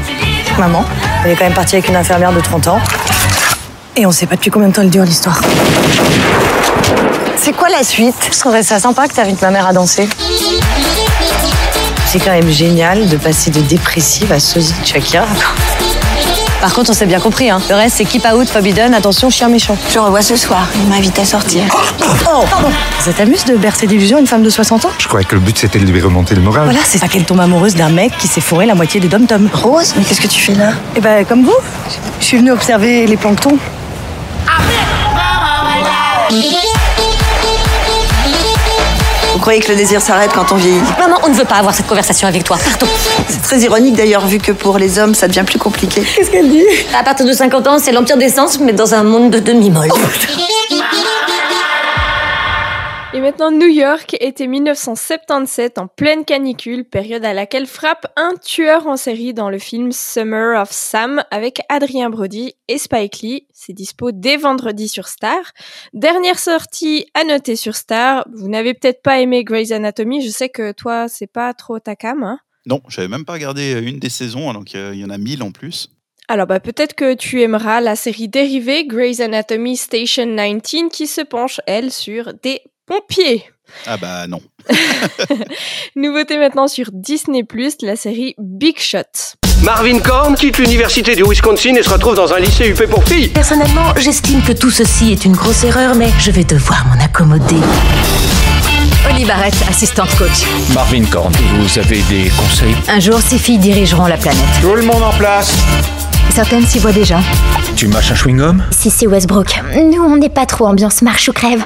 Maman, 0.59 0.85
elle 1.25 1.31
est 1.31 1.37
quand 1.37 1.45
même 1.45 1.55
partie 1.55 1.77
avec 1.77 1.89
une 1.89 1.95
infirmière 1.95 2.33
de 2.33 2.41
30 2.41 2.67
ans. 2.67 2.81
Et 3.95 4.07
on 4.07 4.11
sait 4.11 4.27
pas 4.27 4.35
depuis 4.35 4.51
combien 4.51 4.67
de 4.69 4.73
temps 4.73 4.83
elle 4.83 4.91
dure 4.91 5.05
l'histoire. 5.05 5.41
C'est 7.37 7.53
quoi 7.53 7.69
la 7.69 7.85
suite? 7.85 8.31
Je 8.33 8.39
trouverais 8.41 8.65
ça 8.65 8.81
sympa 8.81 9.07
que 9.07 9.15
t'invites 9.15 9.41
ma 9.41 9.51
mère 9.51 9.69
à 9.69 9.73
danser. 9.73 10.09
C'est 12.07 12.19
quand 12.19 12.33
même 12.33 12.51
génial 12.51 13.09
de 13.09 13.17
passer 13.17 13.53
de 13.53 13.61
dépressive 13.61 14.33
à 14.33 14.41
sosie 14.41 14.75
de 14.83 14.87
Shakira. 14.87 15.27
Par 16.63 16.73
contre, 16.75 16.91
on 16.91 16.95
s'est 16.95 17.07
bien 17.07 17.19
compris, 17.19 17.51
hein. 17.51 17.61
Le 17.69 17.75
reste, 17.75 17.97
c'est 17.97 18.05
keep 18.05 18.25
out, 18.33 18.49
forbidden, 18.49 18.95
attention, 18.95 19.31
chien 19.31 19.49
méchant. 19.49 19.77
Je 19.93 19.99
revois 19.99 20.23
ce 20.23 20.37
soir, 20.37 20.65
il 20.77 20.89
m'invite 20.89 21.19
à 21.19 21.25
sortir. 21.25 21.65
Oh, 21.73 22.45
pardon. 22.49 22.69
Ça 23.01 23.13
t'amuse 23.13 23.45
de 23.45 23.57
bercer 23.57 23.89
d'illusions 23.89 24.17
une 24.17 24.29
femme 24.29 24.45
de 24.45 24.49
60 24.49 24.85
ans? 24.85 24.91
Je 24.97 25.09
croyais 25.09 25.25
que 25.25 25.35
le 25.35 25.41
but 25.41 25.59
c'était 25.59 25.81
de 25.81 25.85
lui 25.85 26.01
remonter 26.01 26.37
le 26.37 26.41
moral. 26.41 26.63
Voilà, 26.63 26.79
c'est 26.85 26.99
ça 26.99 27.09
qu'elle 27.09 27.25
tombe 27.25 27.41
amoureuse 27.41 27.75
d'un 27.75 27.89
mec 27.89 28.17
qui 28.17 28.29
s'est 28.29 28.41
fourré 28.41 28.67
la 28.67 28.77
moitié 28.77 29.01
des 29.01 29.09
dom-tom. 29.09 29.51
Rose, 29.53 29.95
mais 29.97 30.05
qu'est-ce 30.05 30.21
que 30.21 30.29
tu 30.29 30.41
fais 30.41 30.55
là? 30.55 30.71
Eh 30.95 31.01
ben, 31.01 31.25
comme 31.25 31.43
vous, 31.43 31.57
je 32.21 32.25
suis 32.25 32.37
venue 32.37 32.53
observer 32.53 33.09
les 33.09 33.17
planctons. 33.17 33.59
Croyez 39.43 39.61
que 39.61 39.71
le 39.71 39.77
désir 39.77 40.01
s'arrête 40.01 40.31
quand 40.33 40.53
on 40.53 40.55
vieillit 40.55 40.81
Maman, 40.99 41.19
on 41.25 41.29
ne 41.29 41.35
veut 41.35 41.45
pas 41.45 41.57
avoir 41.57 41.75
cette 41.75 41.89
conversation 41.89 42.29
avec 42.29 42.45
toi. 42.45 42.57
Pardon. 42.65 42.87
C'est 43.29 43.43
très 43.43 43.59
ironique 43.59 43.97
d'ailleurs, 43.97 44.25
vu 44.27 44.39
que 44.39 44.53
pour 44.53 44.79
les 44.79 44.99
hommes, 44.99 45.15
ça 45.15 45.27
devient 45.27 45.43
plus 45.45 45.59
compliqué. 45.59 46.03
Qu'est-ce 46.15 46.31
qu'elle 46.31 46.49
dit? 46.49 46.65
À 46.97 47.03
partir 47.03 47.27
de 47.27 47.33
50 47.33 47.67
ans, 47.67 47.79
c'est 47.79 47.93
l'empire 47.93 48.17
des 48.17 48.29
sens, 48.29 48.61
mais 48.61 48.73
dans 48.73 48.95
un 48.95 49.03
monde 49.03 49.31
de 49.31 49.41
demi-molle. 49.41 49.91
Et 53.15 53.21
maintenant, 53.21 53.51
New 53.51 53.69
York 53.69 54.17
était 54.21 54.47
1977 54.47 55.77
en 55.77 55.87
pleine 55.87 56.25
canicule, 56.25 56.87
période 56.87 57.27
à 57.27 57.35
laquelle 57.35 57.67
frappe 57.67 58.07
un 58.17 58.33
tueur 58.43 58.87
en 58.87 58.97
série 58.97 59.35
dans 59.35 59.51
le 59.51 59.59
film 59.59 59.93
Summer 59.93 60.59
of 60.59 60.71
Sam 60.73 61.23
avec 61.31 61.61
Adrien 61.69 62.09
Brody 62.09 62.55
et 62.69 62.79
Spike 62.79 63.21
Lee. 63.21 63.47
C'est 63.53 63.75
dispo 63.75 64.13
dès 64.13 64.39
vendredi 64.39 64.89
sur 64.89 65.09
Star. 65.09 65.53
Dernière 65.93 66.39
sortie 66.39 67.05
à 67.13 67.25
noter 67.25 67.55
sur 67.55 67.77
Star. 67.77 68.27
Vous 68.33 68.49
n'avez 68.49 68.73
peut-être 68.73 69.03
pas 69.03 69.21
aimé 69.21 69.45
Grey's 69.45 69.73
Anatomy. 69.73 70.25
Je 70.25 70.31
sais 70.31 70.49
que 70.49 70.73
toi, 70.73 71.07
c'est 71.07 71.31
pas 71.31 71.53
trop 71.53 71.79
ta 71.79 71.95
cam, 71.95 72.23
hein 72.23 72.39
Non, 72.65 72.81
j'avais 72.89 73.09
même 73.09 73.27
pas 73.27 73.35
regardé 73.35 73.79
une 73.79 73.99
des 73.99 74.09
saisons, 74.09 74.55
donc 74.55 74.75
euh, 74.75 74.93
il 74.95 75.01
y 75.01 75.05
en 75.05 75.11
a 75.11 75.19
mille 75.19 75.43
en 75.43 75.53
plus. 75.53 75.91
Alors 76.29 76.47
bah 76.47 76.61
peut-être 76.61 76.95
que 76.95 77.13
tu 77.13 77.43
aimeras 77.43 77.83
la 77.83 77.95
série 77.95 78.29
dérivée 78.29 78.87
Grey's 78.87 79.21
Anatomy 79.21 79.77
Station 79.77 80.35
19 80.35 80.91
qui 80.91 81.07
se 81.07 81.21
penche 81.21 81.61
elle 81.67 81.93
sur 81.93 82.33
des 82.43 82.63
pompiers. 82.93 83.45
Ah 83.87 83.97
bah 83.97 84.27
non. 84.29 84.41
Nouveauté 85.97 86.37
maintenant 86.37 86.69
sur 86.69 86.91
Disney+, 86.93 87.43
la 87.81 87.97
série 87.97 88.35
Big 88.39 88.79
Shot. 88.79 89.37
Marvin 89.63 89.99
Korn 90.01 90.35
quitte 90.35 90.59
l'université 90.59 91.15
du 91.15 91.23
Wisconsin 91.25 91.75
et 91.75 91.83
se 91.83 91.89
retrouve 91.89 92.17
dans 92.17 92.35
un 92.35 92.39
lycée 92.39 92.69
UP 92.69 92.87
pour 92.91 93.03
filles. 93.05 93.29
Personnellement, 93.29 93.95
j'estime 93.97 94.43
que 94.43 94.53
tout 94.53 94.71
ceci 94.71 95.13
est 95.13 95.25
une 95.25 95.33
grosse 95.33 95.65
erreur, 95.65 95.95
mais 95.95 96.11
je 96.21 96.31
vais 96.31 96.45
devoir 96.45 96.85
m'en 96.87 97.03
accommoder. 97.03 97.57
Oli 99.11 99.25
Barrett, 99.25 99.55
assistante 99.71 100.15
coach. 100.17 100.45
Marvin 100.75 101.05
Korn, 101.07 101.33
vous 101.57 101.79
avez 101.79 102.03
des 102.11 102.31
conseils? 102.37 102.77
Un 102.89 103.01
jour, 103.01 103.21
ces 103.21 103.39
filles 103.39 103.59
dirigeront 103.59 104.07
la 104.07 104.19
planète. 104.19 104.45
Tout 104.61 104.75
le 104.75 104.83
monde 104.83 105.03
en 105.03 105.13
place. 105.13 105.55
Certaines 106.31 106.67
s'y 106.67 106.79
voient 106.79 106.93
déjà. 106.93 107.21
Tu 107.75 107.89
mâches 107.89 108.11
un 108.11 108.15
chewing-gum? 108.15 108.63
Si 108.71 108.91
c'est 108.91 109.07
Westbrook, 109.07 109.61
nous 109.75 110.03
on 110.03 110.17
n'est 110.17 110.29
pas 110.29 110.47
trop 110.47 110.67
ambiance 110.67 111.03
marche 111.03 111.29
ou 111.29 111.33
crève. 111.33 111.65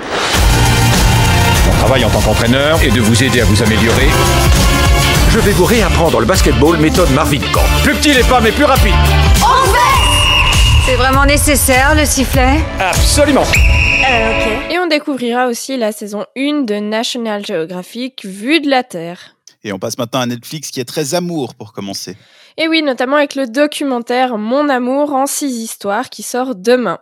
Mon 1.67 1.73
travail 1.73 2.05
en 2.05 2.11
tant 2.11 2.21
qu'entraîneur 2.21 2.83
est 2.83 2.91
de 2.91 3.01
vous 3.01 3.23
aider 3.23 3.41
à 3.41 3.45
vous 3.45 3.63
améliorer. 3.63 4.09
Je 5.31 5.39
vais 5.41 5.51
vous 5.51 5.65
réapprendre 5.65 6.21
le 6.21 6.27
basketball 6.27 6.79
méthode 6.79 7.11
Marvin 7.11 7.41
Korn. 7.53 7.67
Plus 7.83 7.95
petit 7.95 8.13
les 8.13 8.23
pas, 8.23 8.41
mais 8.41 8.53
plus 8.53 8.65
rapide. 8.65 8.95
C'est 10.87 10.95
vraiment 10.95 11.27
nécessaire, 11.27 11.95
le 11.95 12.05
sifflet 12.05 12.61
Absolument. 12.79 13.45
Et 14.71 14.79
on 14.79 14.87
découvrira 14.87 15.49
aussi 15.49 15.77
la 15.77 15.91
saison 15.91 16.25
1 16.37 16.63
de 16.63 16.77
National 16.77 17.45
Geographic 17.45 18.25
Vue 18.25 18.61
de 18.61 18.71
la 18.71 18.85
Terre. 18.85 19.36
Et 19.67 19.73
on 19.73 19.81
passe 19.81 19.99
maintenant 19.99 20.21
à 20.21 20.27
Netflix 20.27 20.71
qui 20.71 20.79
est 20.79 20.85
très 20.85 21.17
amour 21.17 21.57
pour 21.57 21.73
commencer. 21.73 22.17
Et 22.57 22.69
oui, 22.69 22.83
notamment 22.83 23.17
avec 23.17 23.35
le 23.35 23.47
documentaire 23.47 24.39
Mon 24.39 24.69
amour 24.69 25.13
en 25.13 25.27
six 25.27 25.61
histoires 25.61 26.09
qui 26.09 26.23
sort 26.23 26.55
demain. 26.55 26.99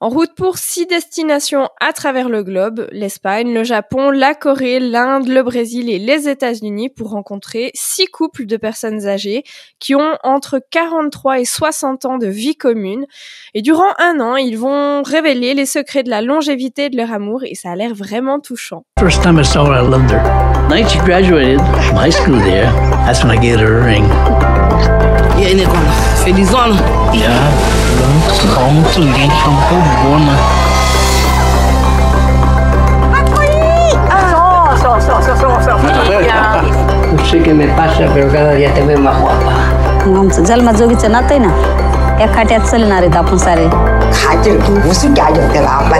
En 0.00 0.08
route 0.08 0.34
pour 0.34 0.56
six 0.56 0.86
destinations 0.86 1.68
à 1.80 1.92
travers 1.92 2.28
le 2.28 2.42
globe, 2.42 2.86
l'Espagne, 2.92 3.52
le 3.52 3.64
Japon, 3.64 4.10
la 4.10 4.34
Corée, 4.34 4.78
l'Inde, 4.78 5.28
le 5.28 5.42
Brésil 5.42 5.90
et 5.90 5.98
les 5.98 6.28
États-Unis 6.28 6.88
pour 6.88 7.10
rencontrer 7.10 7.70
six 7.74 8.06
couples 8.06 8.46
de 8.46 8.56
personnes 8.56 9.06
âgées 9.06 9.42
qui 9.78 9.94
ont 9.94 10.16
entre 10.22 10.60
43 10.70 11.40
et 11.40 11.44
60 11.44 12.04
ans 12.04 12.18
de 12.18 12.26
vie 12.26 12.56
commune. 12.56 13.06
Et 13.54 13.60
durant 13.60 13.92
un 13.98 14.20
an, 14.20 14.36
ils 14.36 14.56
vont 14.56 15.02
révéler 15.02 15.54
les 15.54 15.66
secrets 15.66 16.02
de 16.02 16.10
la 16.10 16.22
longévité 16.22 16.90
de 16.90 16.96
leur 16.96 17.12
amour 17.12 17.42
et 17.44 17.54
ça 17.54 17.72
a 17.72 17.76
l'air 17.76 17.94
vraiment 17.94 18.40
touchant. 18.40 18.84
First 19.00 19.22
time 19.22 19.38
I 19.38 19.44
saw 19.44 19.66
her, 19.66 19.82
I 19.82 19.86
loved 19.86 20.10
her. 20.10 20.22
Night 20.68 20.88
she 20.88 20.98
graduated 21.00 21.60
from 21.60 21.98
high 22.03 22.09
school 22.09 22.39
there, 22.39 22.71
that's 23.05 23.23
when 23.23 23.31
I 23.31 23.37
gave 23.41 23.59
her 23.59 23.79
a 23.79 23.85
ring. 23.85 24.05
E 25.37 25.45
aí, 25.45 25.53
Negona? 25.55 25.91
Felizona? 26.23 26.75
Yeah, 27.13 27.51
pronto, 28.53 28.99
ninguém 28.99 29.29
chamou 29.41 29.81
bona. 30.03 30.35
No 37.11 37.25
sé 37.25 37.41
qué 37.41 37.53
me 37.53 37.67
pasa, 37.67 38.07
pero 38.13 38.31
cada 38.31 38.51
día 38.53 38.73
te 38.73 38.81
veo 38.83 38.99
más 38.99 39.17
guapa. 39.21 39.53
आमचं 40.19 40.43
जन्मजोगीचं 40.43 41.11
नातं 41.11 41.33
आहे 41.35 41.39
ना 41.39 42.17
या 42.19 42.27
खाट्यात 42.35 42.59
चलणार 42.69 43.01
आहेत 43.01 43.15
आपण 43.17 43.37
सारे 43.37 43.65
खाते 44.13 44.55
तू 44.67 44.75
मुसू 44.85 45.13
क्या 45.15 45.29
जो 45.35 45.41
तेरा 45.53 45.69
आपला 45.69 45.97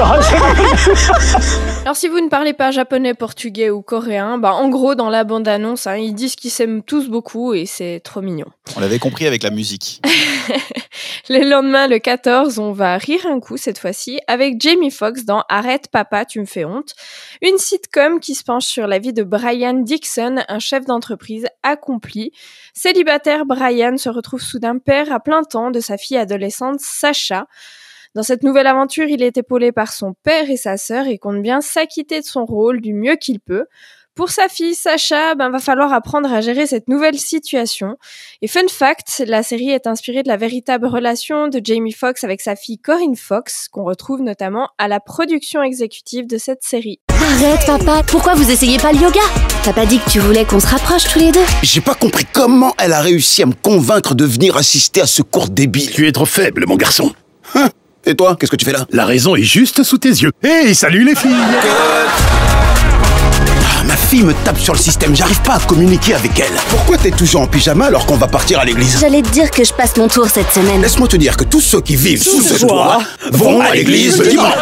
Alors 1.82 1.94
si 1.94 2.08
vous 2.08 2.20
ne 2.20 2.30
parlez 2.30 2.54
pas 2.54 2.70
japonais, 2.70 3.12
portugais 3.12 3.68
ou 3.68 3.82
coréen, 3.82 4.38
bah 4.38 4.54
en 4.54 4.70
gros 4.70 4.94
dans 4.94 5.10
la 5.10 5.24
bande-annonce, 5.24 5.86
hein, 5.86 5.96
ils 5.96 6.14
disent 6.14 6.36
qu'ils 6.36 6.50
s'aiment 6.50 6.82
tous 6.82 7.08
beaucoup 7.08 7.52
et 7.52 7.66
c'est 7.66 8.00
trop 8.02 8.22
mignon. 8.22 8.46
On 8.76 8.80
l'avait 8.80 8.98
compris 8.98 9.26
avec 9.26 9.42
la 9.42 9.50
musique. 9.50 10.00
Le 11.28 11.48
lendemain, 11.48 11.86
le 11.86 11.98
14, 11.98 12.58
on 12.58 12.72
va 12.72 12.96
rire 12.96 13.26
un 13.26 13.40
coup 13.40 13.56
cette 13.56 13.78
fois-ci 13.78 14.20
avec 14.26 14.60
Jamie 14.60 14.90
Foxx 14.90 15.24
dans 15.24 15.44
Arrête 15.48 15.88
papa, 15.88 16.24
tu 16.24 16.40
me 16.40 16.46
fais 16.46 16.64
honte. 16.64 16.94
Une 17.42 17.58
sitcom 17.58 18.20
qui 18.20 18.34
se 18.34 18.42
penche 18.42 18.64
sur 18.64 18.86
la 18.86 18.98
vie 18.98 19.12
de 19.12 19.22
Brian 19.22 19.74
Dixon, 19.74 20.42
un 20.48 20.58
chef 20.58 20.86
d'entreprise 20.86 21.46
accompli. 21.62 22.32
Célibataire, 22.72 23.44
Brian 23.44 23.96
se 23.98 24.08
retrouve 24.08 24.40
soudain 24.40 24.78
père 24.78 25.12
à 25.12 25.20
plein 25.20 25.42
temps 25.42 25.70
de 25.70 25.80
sa 25.80 25.98
fille 25.98 26.16
adolescente 26.16 26.80
Sacha. 26.80 27.46
Dans 28.16 28.24
cette 28.24 28.42
nouvelle 28.42 28.66
aventure, 28.66 29.06
il 29.08 29.22
est 29.22 29.36
épaulé 29.36 29.70
par 29.70 29.92
son 29.92 30.14
père 30.24 30.50
et 30.50 30.56
sa 30.56 30.76
sœur 30.76 31.06
et 31.06 31.18
compte 31.18 31.42
bien 31.42 31.60
s'acquitter 31.60 32.20
de 32.20 32.24
son 32.24 32.44
rôle 32.44 32.80
du 32.80 32.92
mieux 32.92 33.14
qu'il 33.14 33.38
peut. 33.38 33.66
Pour 34.16 34.30
sa 34.30 34.48
fille 34.48 34.74
Sacha, 34.74 35.36
ben 35.36 35.48
va 35.50 35.60
falloir 35.60 35.92
apprendre 35.92 36.32
à 36.32 36.40
gérer 36.40 36.66
cette 36.66 36.88
nouvelle 36.88 37.16
situation. 37.16 37.96
Et 38.42 38.48
fun 38.48 38.66
fact, 38.68 39.22
la 39.24 39.44
série 39.44 39.70
est 39.70 39.86
inspirée 39.86 40.24
de 40.24 40.28
la 40.28 40.36
véritable 40.36 40.86
relation 40.86 41.46
de 41.46 41.60
Jamie 41.62 41.92
Foxx 41.92 42.24
avec 42.24 42.40
sa 42.40 42.56
fille 42.56 42.78
Corinne 42.78 43.14
Fox, 43.14 43.68
qu'on 43.68 43.84
retrouve 43.84 44.22
notamment 44.22 44.70
à 44.78 44.88
la 44.88 44.98
production 44.98 45.62
exécutive 45.62 46.26
de 46.26 46.36
cette 46.36 46.64
série. 46.64 46.98
Arrête 47.10 47.64
papa, 47.64 48.02
pourquoi 48.08 48.34
vous 48.34 48.50
essayez 48.50 48.78
pas 48.78 48.90
le 48.90 48.98
yoga? 48.98 49.20
T'as 49.62 49.72
pas 49.72 49.86
dit 49.86 50.00
que 50.00 50.10
tu 50.10 50.18
voulais 50.18 50.44
qu'on 50.44 50.58
se 50.58 50.66
rapproche 50.66 51.04
tous 51.04 51.20
les 51.20 51.30
deux? 51.30 51.46
J'ai 51.62 51.80
pas 51.80 51.94
compris 51.94 52.24
comment 52.32 52.74
elle 52.76 52.92
a 52.92 53.00
réussi 53.00 53.44
à 53.44 53.46
me 53.46 53.54
convaincre 53.54 54.16
de 54.16 54.24
venir 54.24 54.56
assister 54.56 55.00
à 55.00 55.06
ce 55.06 55.22
cours 55.22 55.48
débile. 55.48 55.92
Tu 55.92 56.08
es 56.08 56.12
trop 56.12 56.26
faible, 56.26 56.64
mon 56.66 56.76
garçon. 56.76 57.14
Hein? 57.54 57.70
Et 58.06 58.14
toi, 58.14 58.36
qu'est-ce 58.38 58.50
que 58.50 58.56
tu 58.56 58.64
fais 58.64 58.72
là? 58.72 58.86
La 58.90 59.04
raison 59.04 59.36
est 59.36 59.42
juste 59.42 59.82
sous 59.82 59.98
tes 59.98 60.08
yeux. 60.08 60.30
Hey, 60.42 60.74
salut 60.74 61.04
les 61.04 61.14
filles 61.14 61.30
Ah, 63.78 63.84
Ma 63.84 63.94
fille 63.96 64.22
me 64.22 64.32
tape 64.44 64.58
sur 64.58 64.72
le 64.72 64.78
système, 64.78 65.14
j'arrive 65.14 65.40
pas 65.42 65.54
à 65.56 65.60
communiquer 65.60 66.14
avec 66.14 66.38
elle. 66.40 66.52
Pourquoi 66.70 66.96
t'es 66.96 67.10
toujours 67.10 67.42
en 67.42 67.46
pyjama 67.46 67.86
alors 67.86 68.06
qu'on 68.06 68.16
va 68.16 68.26
partir 68.26 68.58
à 68.58 68.64
l'église? 68.64 68.98
J'allais 69.00 69.20
te 69.20 69.28
dire 69.28 69.50
que 69.50 69.62
je 69.64 69.72
passe 69.74 69.96
mon 69.98 70.08
tour 70.08 70.28
cette 70.28 70.50
semaine. 70.50 70.80
Laisse-moi 70.80 71.08
te 71.08 71.16
dire 71.16 71.36
que 71.36 71.44
tous 71.44 71.60
ceux 71.60 71.82
qui 71.82 71.94
vivent 71.96 72.22
sous 72.22 72.40
ce 72.42 72.64
toit 72.66 73.02
vont 73.32 73.60
à 73.60 73.74
l'église 73.74 74.18
le 74.18 74.28
dimanche. 74.28 74.54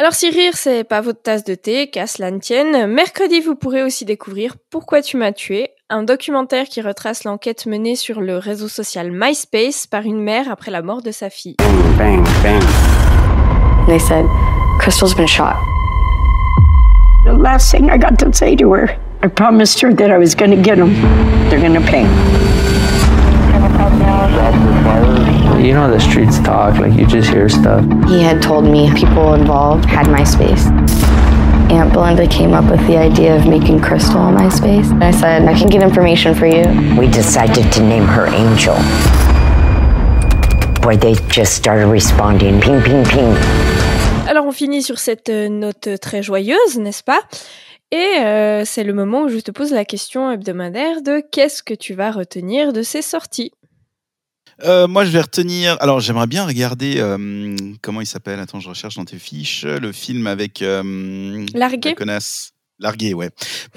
Alors 0.00 0.14
si 0.14 0.28
rire 0.30 0.54
c'est 0.56 0.82
pas 0.82 1.00
votre 1.00 1.22
tasse 1.22 1.44
de 1.44 1.54
thé, 1.54 1.90
qu'à 1.90 2.06
cela 2.08 2.30
ne 2.32 2.38
tienne, 2.40 2.86
mercredi 2.86 3.40
vous 3.40 3.54
pourrez 3.54 3.84
aussi 3.84 4.04
découvrir 4.04 4.54
Pourquoi 4.70 5.00
tu 5.00 5.16
m'as 5.16 5.32
tué, 5.32 5.70
un 5.90 6.04
documentaire 6.04 6.66
qui 6.66 6.80
retrace 6.80 7.24
l'enquête 7.24 7.66
menée 7.66 7.96
sur 7.96 8.20
le 8.20 8.38
réseau 8.38 8.68
social 8.68 9.10
MySpace 9.10 9.88
par 9.88 10.04
une 10.04 10.22
mère 10.22 10.48
après 10.48 10.70
la 10.70 10.82
mort 10.82 11.02
de 11.02 11.10
sa 11.10 11.30
fille. 11.30 11.56
Bang, 11.98 12.24
bang. 12.42 12.62
They 13.88 13.98
said, 13.98 14.24
Crystal's 14.78 15.14
been 15.14 15.26
shot. 15.26 15.56
The 17.24 17.32
last 17.32 17.72
thing 17.72 17.90
I 17.90 17.98
got 17.98 18.18
to 18.20 18.32
say 18.32 18.54
to 18.56 18.72
her, 18.72 18.96
I 19.22 19.28
promised 19.28 19.80
her 19.82 19.92
that 19.92 20.10
I 20.10 20.18
was 20.18 20.34
going 20.34 20.52
to 20.52 20.56
get 20.56 20.76
them. 20.76 20.94
They're 21.50 21.60
going 21.60 21.74
to 21.74 21.80
pay. 21.80 22.06
You 25.60 25.74
know 25.74 25.90
the 25.90 26.00
streets 26.00 26.38
talk, 26.38 26.78
like 26.78 26.98
you 26.98 27.06
just 27.06 27.28
hear 27.28 27.48
stuff. 27.48 27.84
He 28.08 28.22
had 28.22 28.40
told 28.40 28.64
me 28.64 28.90
people 28.94 29.34
involved 29.34 29.84
had 29.84 30.06
MySpace. 30.06 30.70
Aunt 31.70 31.92
Belinda 31.92 32.26
came 32.26 32.52
up 32.52 32.68
with 32.68 32.84
the 32.88 32.96
idea 32.96 33.36
of 33.36 33.46
making 33.46 33.80
Crystal 33.80 34.18
on 34.18 34.34
MySpace. 34.34 34.90
And 34.90 35.04
I 35.04 35.12
said, 35.12 35.46
I 35.46 35.54
can 35.54 35.68
get 35.68 35.82
information 35.82 36.34
for 36.34 36.46
you. 36.46 36.64
We 36.98 37.06
decided 37.06 37.70
to 37.72 37.80
name 37.80 38.04
her 38.06 38.26
Angel. 38.26 38.74
Boy, 40.82 40.96
they 40.96 41.14
just 41.28 41.54
started 41.54 41.86
responding. 41.86 42.60
Ping, 42.60 42.82
ping, 42.82 43.04
ping. 43.04 43.36
Alors 44.26 44.46
on 44.46 44.52
finit 44.52 44.82
sur 44.82 44.98
cette 44.98 45.28
euh, 45.28 45.48
note 45.48 45.88
très 46.00 46.22
joyeuse, 46.22 46.78
n'est-ce 46.78 47.04
pas? 47.04 47.20
Et 47.92 48.18
euh, 48.18 48.64
c'est 48.64 48.84
le 48.84 48.92
moment 48.92 49.22
où 49.22 49.28
je 49.28 49.38
te 49.38 49.50
pose 49.50 49.72
la 49.72 49.84
question 49.84 50.30
hebdomadaire 50.30 51.02
de 51.02 51.20
qu'est-ce 51.20 51.62
que 51.62 51.74
tu 51.74 51.94
vas 51.94 52.10
retenir 52.10 52.72
de 52.72 52.82
ces 52.82 53.02
sorties? 53.02 53.52
Euh, 54.64 54.86
moi, 54.86 55.04
je 55.04 55.10
vais 55.10 55.20
retenir. 55.20 55.76
Alors, 55.80 56.00
j'aimerais 56.00 56.26
bien 56.26 56.44
regarder. 56.46 56.94
euh, 56.98 57.56
comment 57.82 58.00
il 58.00 58.06
s'appelle? 58.06 58.38
Attends, 58.40 58.60
je 58.60 58.68
recherche 58.68 58.96
dans 58.96 59.04
tes 59.04 59.18
fiches. 59.18 59.64
Le 59.64 59.92
film 59.92 60.26
avec. 60.26 60.62
euh, 60.62 61.46
Largué 61.54 61.90
la 61.90 61.94
connasse. 61.94 62.52
Largué, 62.78 63.12
ouais. 63.12 63.28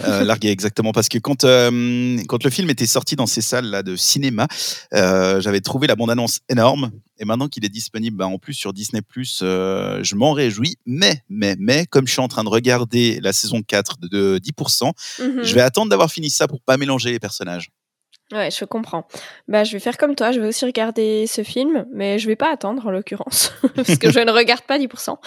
Euh, 0.06 0.24
largué, 0.24 0.50
exactement. 0.50 0.92
Parce 0.94 1.10
que 1.10 1.18
quand, 1.18 1.44
euh, 1.44 2.18
quand 2.28 2.44
le 2.44 2.50
film 2.50 2.70
était 2.70 2.86
sorti 2.86 3.16
dans 3.18 3.26
ces 3.26 3.42
salles 3.42 3.66
là, 3.66 3.84
de 3.84 3.96
cinéma, 3.98 4.48
euh, 4.94 5.42
j'avais 5.42 5.60
trouvé 5.60 5.88
la 5.88 5.96
bande-annonce 5.96 6.40
énorme. 6.50 6.92
Et 7.20 7.26
maintenant 7.26 7.48
qu'il 7.50 7.64
est 7.66 7.70
disponible 7.70 8.16
bah, 8.18 8.28
en 8.28 8.38
plus 8.38 8.54
sur 8.54 8.72
Disney, 8.74 9.02
euh, 9.42 10.00
je 10.04 10.16
m'en 10.16 10.32
réjouis. 10.32 10.78
Mais, 10.86 11.22
mais, 11.30 11.56
mais, 11.60 11.86
comme 11.86 12.08
je 12.08 12.14
suis 12.14 12.22
en 12.22 12.28
train 12.30 12.44
de 12.46 12.50
regarder 12.50 13.20
la 13.22 13.34
saison 13.34 13.62
4 13.62 13.98
de, 14.00 14.08
de 14.08 14.40
10%, 14.40 14.92
Mhm. 15.20 15.44
je 15.44 15.54
vais 15.54 15.62
attendre 15.62 15.90
d'avoir 15.90 16.10
fini 16.12 16.30
ça 16.30 16.48
pour 16.48 16.62
pas 16.62 16.78
mélanger 16.78 17.12
les 17.12 17.20
personnages. 17.20 17.70
Ouais, 18.32 18.50
je 18.52 18.66
comprends. 18.66 19.06
Bah, 19.48 19.64
je 19.64 19.74
vais 19.74 19.80
faire 19.80 19.98
comme 19.98 20.16
toi, 20.16 20.32
je 20.32 20.40
vais 20.40 20.48
aussi 20.48 20.66
regarder 20.66 21.28
ce 21.28 21.44
film, 21.44 21.86
mais 21.92 22.20
je 22.20 22.28
vais 22.28 22.36
pas 22.36 22.52
attendre 22.52 22.88
en 22.88 22.92
l'occurrence, 22.92 23.52
parce 23.76 23.98
que 23.98 24.12
je 24.12 24.20
ne 24.20 24.32
regarde 24.32 24.64
pas 24.64 24.80
10%. 24.80 25.18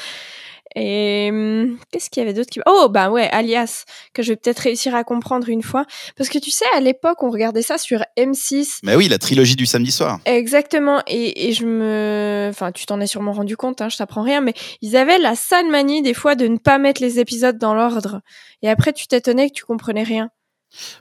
Et 0.79 1.29
hum, 1.31 1.79
qu'est-ce 1.91 2.11
qu'il 2.11 2.21
y 2.23 2.27
avait 2.27 2.35
d'autre 2.35 2.51
qui... 2.51 2.61
Oh, 2.67 2.89
bah 2.91 3.09
ouais, 3.09 3.31
Alias, 3.33 3.85
que 4.13 4.23
je 4.23 4.33
vais 4.33 4.37
peut-être 4.37 4.59
réussir 4.59 4.95
à 4.95 5.05
comprendre 5.05 5.49
une 5.49 5.63
fois. 5.63 5.87
Parce 6.17 6.29
que 6.29 6.39
tu 6.39 6.51
sais, 6.51 6.67
à 6.75 6.81
l'époque, 6.81 7.23
on 7.23 7.31
regardait 7.31 7.63
ça 7.63 7.79
sur 7.79 8.03
M6. 8.19 8.81
Mais 8.83 8.95
oui, 8.95 9.09
la 9.09 9.19
trilogie 9.19 9.57
du 9.57 9.65
samedi 9.65 9.91
soir. 9.91 10.19
Exactement, 10.27 11.01
et, 11.07 11.49
et 11.49 11.53
je 11.53 11.65
me... 11.65 12.49
Enfin, 12.51 12.73
tu 12.73 12.85
t'en 12.85 13.01
es 13.01 13.07
sûrement 13.07 13.33
rendu 13.33 13.57
compte, 13.57 13.81
hein, 13.81 13.89
je 13.89 13.97
t'apprends 13.97 14.23
rien, 14.23 14.43
mais 14.43 14.53
ils 14.83 14.97
avaient 14.97 15.19
la 15.19 15.35
sale 15.35 15.69
manie 15.71 16.03
des 16.03 16.15
fois 16.15 16.35
de 16.35 16.47
ne 16.47 16.59
pas 16.59 16.77
mettre 16.77 17.01
les 17.01 17.21
épisodes 17.21 17.57
dans 17.57 17.75
l'ordre. 17.75 18.21
Et 18.61 18.69
après, 18.69 18.93
tu 18.93 19.07
t'étonnais 19.07 19.49
que 19.49 19.55
tu 19.55 19.65
comprenais 19.65 20.03
rien. 20.03 20.31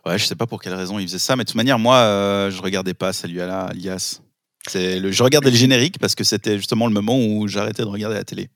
Ouais, 0.05 0.17
je 0.17 0.25
sais 0.25 0.35
pas 0.35 0.47
pour 0.47 0.61
quelle 0.61 0.73
raison 0.73 0.99
ils 0.99 1.07
faisaient 1.07 1.19
ça, 1.19 1.35
mais 1.35 1.43
de 1.43 1.49
toute 1.49 1.55
manière, 1.55 1.79
moi, 1.79 1.97
euh, 1.97 2.51
je 2.51 2.61
regardais 2.61 2.93
pas 2.93 3.13
Salut 3.13 3.41
à 3.41 3.47
la 3.47 3.61
Alias. 3.65 4.21
Le, 4.73 5.11
je 5.11 5.23
regardais 5.23 5.51
le 5.51 5.55
générique 5.55 5.99
parce 5.99 6.15
que 6.15 6.23
c'était 6.23 6.57
justement 6.57 6.87
le 6.87 6.93
moment 6.93 7.19
où 7.19 7.47
j'arrêtais 7.47 7.83
de 7.83 7.87
regarder 7.87 8.15
la 8.15 8.23
télé. 8.23 8.49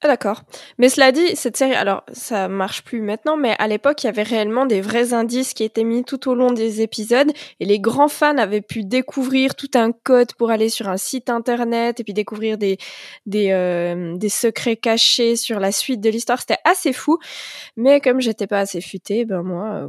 Ah, 0.00 0.06
d'accord. 0.06 0.42
Mais 0.78 0.88
cela 0.88 1.10
dit, 1.10 1.34
cette 1.34 1.56
série, 1.56 1.74
alors 1.74 2.04
ça 2.12 2.46
marche 2.46 2.84
plus 2.84 3.00
maintenant, 3.00 3.36
mais 3.36 3.56
à 3.58 3.66
l'époque, 3.66 4.04
il 4.04 4.06
y 4.06 4.08
avait 4.08 4.22
réellement 4.22 4.64
des 4.64 4.80
vrais 4.80 5.12
indices 5.12 5.54
qui 5.54 5.64
étaient 5.64 5.82
mis 5.82 6.04
tout 6.04 6.30
au 6.30 6.36
long 6.36 6.52
des 6.52 6.82
épisodes 6.82 7.32
et 7.58 7.64
les 7.64 7.80
grands 7.80 8.06
fans 8.06 8.38
avaient 8.38 8.60
pu 8.60 8.84
découvrir 8.84 9.56
tout 9.56 9.70
un 9.74 9.90
code 9.90 10.32
pour 10.34 10.52
aller 10.52 10.68
sur 10.68 10.88
un 10.88 10.98
site 10.98 11.30
internet 11.30 11.98
et 11.98 12.04
puis 12.04 12.12
découvrir 12.12 12.58
des, 12.58 12.78
des, 13.26 13.50
euh, 13.50 14.16
des 14.16 14.28
secrets 14.28 14.76
cachés 14.76 15.34
sur 15.34 15.58
la 15.58 15.72
suite 15.72 16.00
de 16.00 16.10
l'histoire. 16.10 16.38
C'était 16.38 16.60
assez 16.64 16.92
fou. 16.92 17.18
Mais 17.76 18.00
comme 18.00 18.20
j'étais 18.20 18.46
pas 18.46 18.60
assez 18.60 18.80
futée, 18.80 19.24
ben 19.24 19.42
moi, 19.42 19.66
euh, 19.72 19.88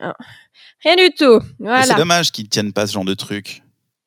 ah, 0.00 0.14
rien 0.84 0.96
du 0.96 1.10
tout. 1.14 1.40
Voilà. 1.58 1.82
C'est 1.84 1.94
dommage 1.96 2.30
qu'ils 2.32 2.48
tiennent 2.48 2.72
pas 2.72 2.86
ce 2.86 2.92
genre 2.92 3.04
de 3.04 3.14
truc. 3.14 3.62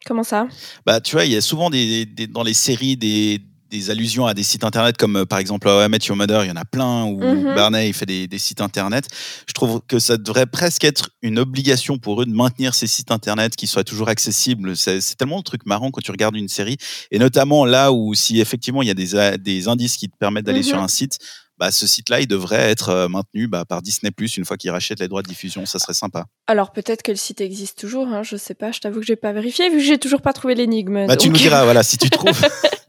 Comment 0.06 0.24
ça? 0.24 0.48
Bah, 0.86 1.00
tu 1.02 1.16
vois, 1.16 1.26
il 1.26 1.32
y 1.32 1.36
a 1.36 1.42
souvent 1.42 1.70
des, 1.70 2.06
des- 2.06 2.28
dans 2.28 2.42
les 2.44 2.56
séries 2.56 2.98
des, 2.98 3.40
des 3.70 3.90
allusions 3.92 4.26
à 4.26 4.34
des 4.34 4.42
sites 4.44 4.64
internet 4.64 4.98
comme 4.98 5.16
euh, 5.16 5.26
par 5.26 5.38
exemple 5.40 5.68
I 5.70 5.88
Met 5.90 6.00
Your 6.08 6.18
Mother, 6.18 6.44
il 6.44 6.48
y 6.48 6.52
en 6.52 6.56
a 6.56 6.66
plein, 6.66 7.06
où 7.06 7.22
Mhm. 7.24 7.54
Barney 7.56 7.88
il 7.90 7.94
fait 7.94 8.08
des, 8.08 8.28
des 8.28 8.40
sites 8.40 8.62
internet. 8.62 9.08
Je 9.48 9.54
trouve 9.54 9.80
que 9.88 10.00
ça 10.00 10.18
devrait 10.18 10.48
presque 10.48 10.84
être 10.84 11.12
une 11.22 11.38
obligation 11.38 12.00
pour 12.00 12.22
eux 12.22 12.26
de 12.26 12.34
maintenir 12.34 12.74
ces 12.74 12.88
sites 12.88 13.12
internet 13.12 13.56
qui 13.56 13.68
soient 13.68 13.84
toujours 13.84 14.10
accessibles. 14.10 14.76
C'est 14.76 15.00
tellement 15.18 15.38
le 15.38 15.44
truc 15.44 15.66
marrant 15.68 15.92
quand 15.92 16.02
tu 16.02 16.12
regardes 16.12 16.36
une 16.36 16.50
série, 16.50 16.78
et 17.12 17.20
notamment 17.20 17.64
là 17.64 17.92
où 17.94 18.14
si 18.16 18.42
effectivement 18.42 18.82
il 18.82 18.88
y 18.88 18.92
a 18.92 19.38
des, 19.38 19.68
indices 19.68 19.98
qui 19.98 20.10
te 20.10 20.18
permettent 20.18 20.46
d'aller 20.46 20.60
Mhm. 20.60 20.66
sur 20.66 20.80
un 20.82 20.88
site, 20.88 21.20
bah, 21.62 21.69
ce 21.69 21.86
site-là, 21.86 22.21
il 22.21 22.28
devrait 22.28 22.71
être 22.71 22.89
euh, 22.89 23.08
maintenu 23.08 23.47
bah, 23.47 23.65
par 23.65 23.84
Disney+, 23.84 24.12
une 24.36 24.45
fois 24.45 24.58
qu'ils 24.58 24.71
rachètent 24.71 25.00
les 25.00 25.08
droits 25.08 25.21
de 25.21 25.28
diffusion, 25.28 25.67
ça 25.67 25.78
serait 25.78 25.93
sympa. 25.93 26.26
Alors 26.47 26.71
peut-être 26.71 27.04
que 27.04 27.12
le 27.12 27.17
site 27.17 27.39
existe 27.39 27.78
toujours, 27.78 28.08
hein, 28.08 28.24
je 28.24 28.36
sais 28.36 28.56
pas, 28.56 28.71
je 28.71 28.80
t'avoue 28.80 29.00
que 29.00 29.06
j'ai 29.06 29.15
pas 29.15 29.32
vérifié 29.32 29.69
vu 29.69 29.78
que 29.78 29.84
j'ai 29.84 30.00
toujours 30.00 30.24
pas 30.24 30.34
trouvé 30.34 30.56
l'énigme. 30.56 31.06
Bah, 31.06 31.15
tu 31.15 31.30
nous 31.30 31.38
diras, 31.38 31.63
voilà, 31.65 31.84
si 31.84 32.00
tu 32.00 32.10
trouves. 32.10 32.32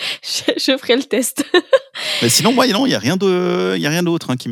je, 0.22 0.52
je 0.56 0.76
ferai 0.76 0.96
le 0.96 1.02
test. 1.04 1.44
Mais 2.22 2.28
sinon, 2.28 2.52
moi, 2.52 2.66
non, 2.68 2.86
il 2.86 2.90
n'y 2.90 2.94
a 2.94 2.98
rien 2.98 3.16
de, 3.16 3.74
il 3.76 3.82
y 3.82 3.86
a 3.86 3.90
rien 3.90 4.02
d'autre 4.02 4.30
hein, 4.30 4.36
qui 4.36 4.48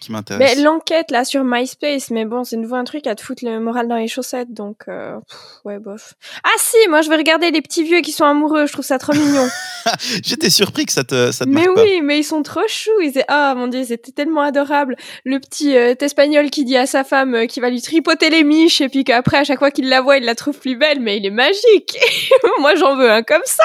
qui 0.00 0.10
Mais 0.10 0.16
m'intéresse. 0.16 0.58
l'enquête 0.62 1.10
là 1.10 1.24
sur 1.24 1.42
MySpace, 1.44 2.10
mais 2.10 2.24
bon, 2.24 2.44
c'est 2.44 2.56
nouveau 2.56 2.76
un 2.76 2.84
truc 2.84 3.06
à 3.06 3.14
te 3.14 3.22
foutre 3.22 3.44
le 3.44 3.58
moral 3.60 3.88
dans 3.88 3.96
les 3.96 4.08
chaussettes, 4.08 4.52
donc 4.52 4.82
euh, 4.88 5.16
pff, 5.28 5.38
ouais 5.64 5.78
bof. 5.78 6.14
Ah 6.44 6.48
si, 6.58 6.76
moi 6.88 7.02
je 7.02 7.08
vais 7.10 7.16
regarder 7.16 7.50
les 7.50 7.62
petits 7.62 7.82
vieux 7.84 8.00
qui 8.00 8.12
sont 8.12 8.24
amoureux, 8.24 8.66
je 8.66 8.72
trouve 8.72 8.84
ça 8.84 8.98
trop 8.98 9.12
mignon. 9.12 9.46
J'étais 10.24 10.50
surpris 10.50 10.86
que 10.86 10.92
ça 10.92 11.04
te, 11.04 11.30
ça 11.32 11.44
te 11.44 11.50
mais 11.50 11.64
marque 11.64 11.74
pas. 11.76 11.82
oui, 11.82 12.00
mais 12.02 12.18
ils 12.18 12.24
sont 12.24 12.42
trop 12.42 12.66
choux. 12.68 12.90
Ils 13.02 13.08
étaient, 13.08 13.24
ah 13.28 13.54
mon 13.56 13.66
dieu, 13.66 13.84
c'était 13.84 14.12
tellement 14.12 14.42
adorable. 14.42 14.96
Le 15.24 15.38
petit 15.40 15.76
euh, 15.76 15.94
espagnol 16.00 16.50
qui 16.50 16.64
dit 16.64 16.76
à 16.76 16.86
sa 16.86 17.04
femme 17.04 17.34
euh, 17.34 17.46
qu'il 17.46 17.62
va 17.62 17.70
lui 17.70 17.82
tripoter 17.82 18.30
les 18.30 18.44
miches 18.44 18.80
et 18.80 18.88
puis 18.88 19.04
qu'après 19.04 19.38
à 19.38 19.44
chaque 19.44 19.58
fois 19.58 19.70
qu'il 19.70 19.88
la 19.88 20.00
voit, 20.00 20.16
il 20.18 20.24
la 20.24 20.34
trouve 20.34 20.58
plus 20.58 20.76
belle, 20.76 21.00
mais 21.00 21.16
il 21.18 21.26
est 21.26 21.30
magique. 21.30 21.98
moi 22.60 22.74
j'en 22.76 22.96
veux 22.96 23.10
un 23.10 23.22
comme 23.22 23.42
ça. 23.44 23.64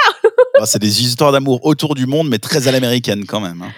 Ah, 0.60 0.66
c'est 0.66 0.80
des 0.80 1.02
d'amour 1.32 1.66
autour 1.66 1.96
du 1.96 2.06
monde, 2.08 2.30
mais 2.30 2.40
très 2.40 2.68
à 2.68 2.72
l'américaine 2.72 3.26
quand 3.26 3.40
même. 3.40 3.62
hein. 3.62 3.72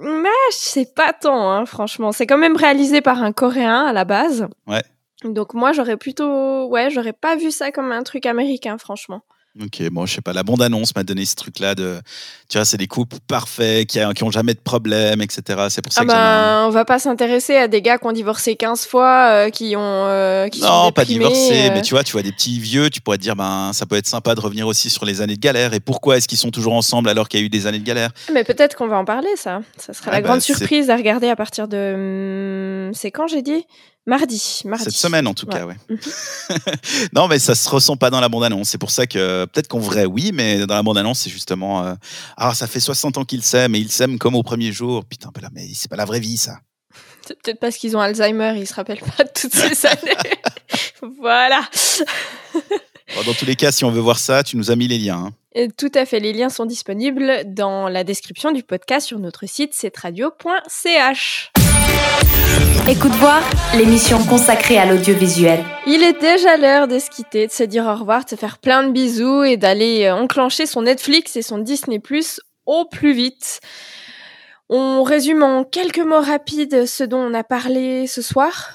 Mais 0.00 0.28
c'est 0.50 0.94
pas 0.94 1.12
tant, 1.12 1.50
hein, 1.50 1.66
franchement. 1.66 2.12
C'est 2.12 2.26
quand 2.26 2.38
même 2.38 2.56
réalisé 2.56 3.00
par 3.00 3.22
un 3.22 3.32
Coréen 3.32 3.84
à 3.84 3.92
la 3.92 4.04
base. 4.04 4.46
Ouais. 4.66 4.82
Donc 5.24 5.54
moi, 5.54 5.72
j'aurais 5.72 5.96
plutôt... 5.96 6.66
Ouais, 6.68 6.90
j'aurais 6.90 7.12
pas 7.12 7.36
vu 7.36 7.50
ça 7.50 7.72
comme 7.72 7.90
un 7.90 8.02
truc 8.02 8.24
américain, 8.26 8.78
franchement. 8.78 9.22
Ok, 9.60 9.82
bon, 9.90 10.06
je 10.06 10.14
sais 10.14 10.20
pas. 10.20 10.32
La 10.32 10.44
bande-annonce 10.44 10.94
m'a 10.94 11.02
donné 11.02 11.24
ce 11.24 11.34
truc-là 11.34 11.74
de, 11.74 12.00
tu 12.48 12.58
vois, 12.58 12.64
c'est 12.64 12.76
des 12.76 12.86
couples 12.86 13.16
parfaits 13.26 13.86
qui, 13.88 13.98
ont 14.22 14.30
jamais 14.30 14.54
de 14.54 14.60
problème, 14.60 15.20
etc. 15.20 15.66
C'est 15.68 15.82
pour 15.82 15.92
ça 15.92 16.02
Ah 16.02 16.04
que 16.04 16.08
ben, 16.12 16.66
on 16.68 16.70
va 16.70 16.84
pas 16.84 17.00
s'intéresser 17.00 17.56
à 17.56 17.66
des 17.66 17.82
gars 17.82 17.98
qui 17.98 18.06
ont 18.06 18.12
divorcé 18.12 18.54
15 18.54 18.86
fois, 18.86 19.30
euh, 19.32 19.50
qui 19.50 19.74
ont... 19.74 19.80
euh, 19.82 20.46
qui 20.48 20.60
sont 20.60 20.66
Non, 20.68 20.92
pas 20.92 21.04
divorcés, 21.04 21.70
euh. 21.70 21.74
mais 21.74 21.82
tu 21.82 21.90
vois, 21.94 22.04
tu 22.04 22.12
vois 22.12 22.22
des 22.22 22.30
petits 22.30 22.60
vieux, 22.60 22.88
tu 22.88 23.00
pourrais 23.00 23.16
te 23.16 23.22
dire, 23.22 23.34
ben, 23.34 23.72
ça 23.72 23.84
peut 23.84 23.96
être 23.96 24.06
sympa 24.06 24.36
de 24.36 24.40
revenir 24.40 24.66
aussi 24.68 24.90
sur 24.90 25.04
les 25.04 25.22
années 25.22 25.34
de 25.36 25.40
galère. 25.40 25.74
Et 25.74 25.80
pourquoi 25.80 26.18
est-ce 26.18 26.28
qu'ils 26.28 26.38
sont 26.38 26.52
toujours 26.52 26.74
ensemble 26.74 27.08
alors 27.08 27.28
qu'il 27.28 27.40
y 27.40 27.42
a 27.42 27.46
eu 27.46 27.48
des 27.50 27.66
années 27.66 27.80
de 27.80 27.84
galère? 27.86 28.10
Mais 28.32 28.44
peut-être 28.44 28.76
qu'on 28.76 28.86
va 28.86 28.98
en 28.98 29.04
parler, 29.04 29.30
ça. 29.36 29.62
Ça 29.76 29.92
sera 29.92 30.10
Ah 30.10 30.14
la 30.14 30.20
bah, 30.20 30.28
grande 30.28 30.40
c'est- 30.40 30.54
surprise 30.54 30.88
à 30.88 30.94
regarder 30.96 31.28
à 31.30 31.36
partir 31.36 31.66
de... 31.66 32.86
hum, 32.88 32.94
C'est 32.94 33.10
quand 33.10 33.26
j'ai 33.26 33.42
dit? 33.42 33.64
Mardi. 34.08 34.62
Mardi. 34.64 34.84
Cette 34.84 34.94
semaine, 34.94 35.26
en 35.26 35.34
tout 35.34 35.46
cas, 35.46 35.66
ouais. 35.66 35.76
Mhm. 35.90 35.98
non, 37.12 37.28
mais 37.28 37.38
ça 37.38 37.54
se 37.54 37.68
ressent 37.68 37.96
pas 37.96 38.08
dans 38.10 38.20
la 38.20 38.28
bande-annonce. 38.30 38.70
C'est 38.70 38.78
pour 38.78 38.90
ça 38.90 39.06
que 39.06 39.44
peut-être 39.44 39.68
qu'en 39.68 39.78
vrai, 39.78 40.06
oui, 40.06 40.30
mais 40.32 40.66
dans 40.66 40.74
la 40.74 40.82
bande-annonce, 40.82 41.20
c'est 41.20 41.30
justement. 41.30 41.84
euh, 41.84 41.94
ah, 42.38 42.54
ça 42.54 42.66
fait 42.66 42.80
60 42.80 43.18
ans 43.18 43.24
qu'ils 43.24 43.42
s'aiment 43.44 43.74
et 43.74 43.78
ils 43.78 43.92
s'aiment 43.92 44.18
comme 44.18 44.34
au 44.34 44.42
premier 44.42 44.72
jour. 44.72 45.04
Putain, 45.04 45.30
mais 45.36 45.42
là, 45.42 45.48
mais 45.52 45.68
c'est 45.74 45.88
pas 45.90 45.96
la 45.96 46.06
vraie 46.06 46.20
vie, 46.20 46.38
ça. 46.38 46.58
C'est 47.26 47.38
peut-être 47.42 47.60
parce 47.60 47.76
qu'ils 47.76 47.94
ont 47.96 48.00
Alzheimer, 48.00 48.54
ils 48.56 48.66
se 48.66 48.72
rappellent 48.72 49.02
pas 49.16 49.24
de 49.24 49.30
toutes 49.38 49.54
ces 49.54 49.86
années. 49.86 50.16
voilà. 51.20 51.60
Bon, 53.14 53.22
dans 53.26 53.34
tous 53.34 53.44
les 53.44 53.56
cas, 53.56 53.72
si 53.72 53.84
on 53.84 53.90
veut 53.90 54.00
voir 54.00 54.18
ça, 54.18 54.42
tu 54.42 54.56
nous 54.56 54.70
as 54.70 54.76
mis 54.76 54.88
les 54.88 54.98
liens. 54.98 55.26
hein. 55.26 55.30
Et 55.54 55.68
tout 55.68 55.90
à 55.94 56.06
fait, 56.06 56.20
les 56.20 56.32
liens 56.32 56.48
sont 56.50 56.64
disponibles 56.66 57.42
dans 57.46 57.88
la 57.88 58.04
description 58.04 58.52
du 58.52 58.62
podcast 58.62 59.06
sur 59.06 59.18
notre 59.18 59.44
site 59.46 59.74
cetradio.ch. 59.74 61.52
Écoute 62.88 63.12
voir, 63.12 63.42
l'émission 63.76 64.18
consacrée 64.24 64.78
à 64.78 64.86
l'audiovisuel. 64.86 65.62
Il 65.86 66.02
est 66.02 66.18
déjà 66.18 66.56
l'heure 66.56 66.88
de 66.88 66.98
se 66.98 67.10
quitter, 67.10 67.46
de 67.46 67.52
se 67.52 67.62
dire 67.62 67.84
au 67.84 67.94
revoir, 67.94 68.24
de 68.24 68.30
se 68.30 68.34
faire 68.34 68.56
plein 68.56 68.82
de 68.82 68.92
bisous 68.92 69.44
et 69.44 69.58
d'aller 69.58 70.06
euh, 70.06 70.14
enclencher 70.14 70.64
son 70.64 70.82
Netflix 70.82 71.36
et 71.36 71.42
son 71.42 71.58
Disney 71.58 71.98
Plus 71.98 72.40
au 72.64 72.86
plus 72.86 73.12
vite. 73.12 73.60
On 74.70 75.02
résume 75.02 75.42
en 75.42 75.64
quelques 75.64 75.98
mots 75.98 76.20
rapides 76.20 76.86
ce 76.86 77.04
dont 77.04 77.18
on 77.18 77.34
a 77.34 77.44
parlé 77.44 78.06
ce 78.06 78.22
soir. 78.22 78.70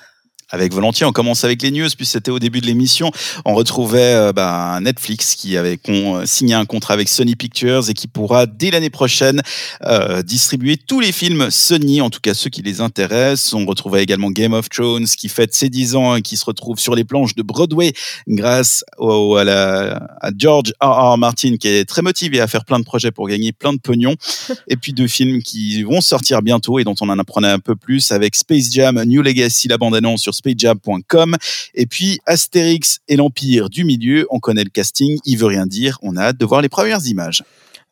Avec 0.54 0.72
volontiers, 0.72 1.04
on 1.08 1.12
commence 1.12 1.44
avec 1.44 1.64
les 1.64 1.72
news, 1.72 1.88
puis 1.98 2.06
c'était 2.06 2.30
au 2.30 2.38
début 2.38 2.62
de 2.62 2.68
l'émission. 2.68 3.12
On 3.44 3.56
retrouvait 3.56 4.14
euh, 4.14 4.34
bah, 4.34 4.78
Netflix 4.84 5.34
qui 5.34 5.58
avait 5.58 5.78
con- 5.78 6.18
euh, 6.18 6.26
signé 6.28 6.54
un 6.54 6.66
contrat 6.66 6.94
avec 6.94 7.10
Sony 7.10 7.36
Pictures 7.36 7.90
et 7.90 7.96
qui 7.96 8.08
pourra, 8.08 8.46
dès 8.46 8.70
l'année 8.70 8.92
prochaine, 8.92 9.42
euh, 9.84 10.22
distribuer 10.22 10.78
tous 10.78 11.00
les 11.00 11.12
films 11.12 11.50
Sony, 11.50 12.02
en 12.02 12.12
tout 12.12 12.20
cas 12.22 12.36
ceux 12.36 12.52
qui 12.52 12.62
les 12.62 12.82
intéressent. 12.82 13.54
On 13.56 13.66
retrouvait 13.66 14.04
également 14.04 14.30
Game 14.30 14.54
of 14.54 14.70
Thrones 14.70 15.06
qui 15.08 15.28
fête 15.28 15.56
ses 15.56 15.70
10 15.70 15.96
ans 15.96 16.16
et 16.18 16.22
qui 16.22 16.38
se 16.38 16.46
retrouve 16.46 16.78
sur 16.78 16.94
les 16.94 17.04
planches 17.04 17.34
de 17.34 17.42
Broadway 17.42 17.92
grâce 18.28 18.84
au- 19.00 19.38
à, 19.38 19.44
la- 19.44 19.96
à 20.22 20.30
George 20.38 20.72
R. 20.80 21.14
R. 21.14 21.18
Martin 21.18 21.58
qui 21.58 21.68
est 21.68 21.86
très 21.86 22.04
motivé 22.04 22.40
à 22.40 22.46
faire 22.48 22.64
plein 22.64 22.78
de 22.80 22.86
projets 22.86 23.10
pour 23.12 23.28
gagner 23.28 23.54
plein 23.54 23.74
de 23.74 23.80
pognon. 23.80 24.16
et 24.68 24.76
puis 24.78 24.94
deux 24.94 25.08
films 25.08 25.42
qui 25.42 25.82
vont 25.82 26.00
sortir 26.00 26.44
bientôt 26.44 26.78
et 26.78 26.84
dont 26.84 26.96
on 27.02 27.10
en 27.10 27.18
apprenait 27.18 27.50
un 27.50 27.58
peu 27.60 27.76
plus 27.76 28.12
avec 28.12 28.36
Space 28.36 28.72
Jam 28.72 29.02
New 29.04 29.24
Legacy, 29.24 29.68
la 29.68 29.80
bande-annonce 29.80 30.22
sur 30.22 30.36
spacejam.com 30.44 31.36
et 31.74 31.86
puis 31.86 32.20
Astérix 32.26 33.00
et 33.08 33.16
l'Empire 33.16 33.70
du 33.70 33.84
Milieu. 33.84 34.28
On 34.30 34.40
connaît 34.40 34.64
le 34.64 34.70
casting, 34.70 35.18
il 35.26 35.38
veut 35.38 35.48
rien 35.48 35.66
dire. 35.66 35.98
On 36.02 36.16
a 36.18 36.24
hâte 36.24 36.38
de 36.38 36.46
voir 36.46 36.62
les 36.62 36.70
premières 36.70 37.06
images. 37.06 37.44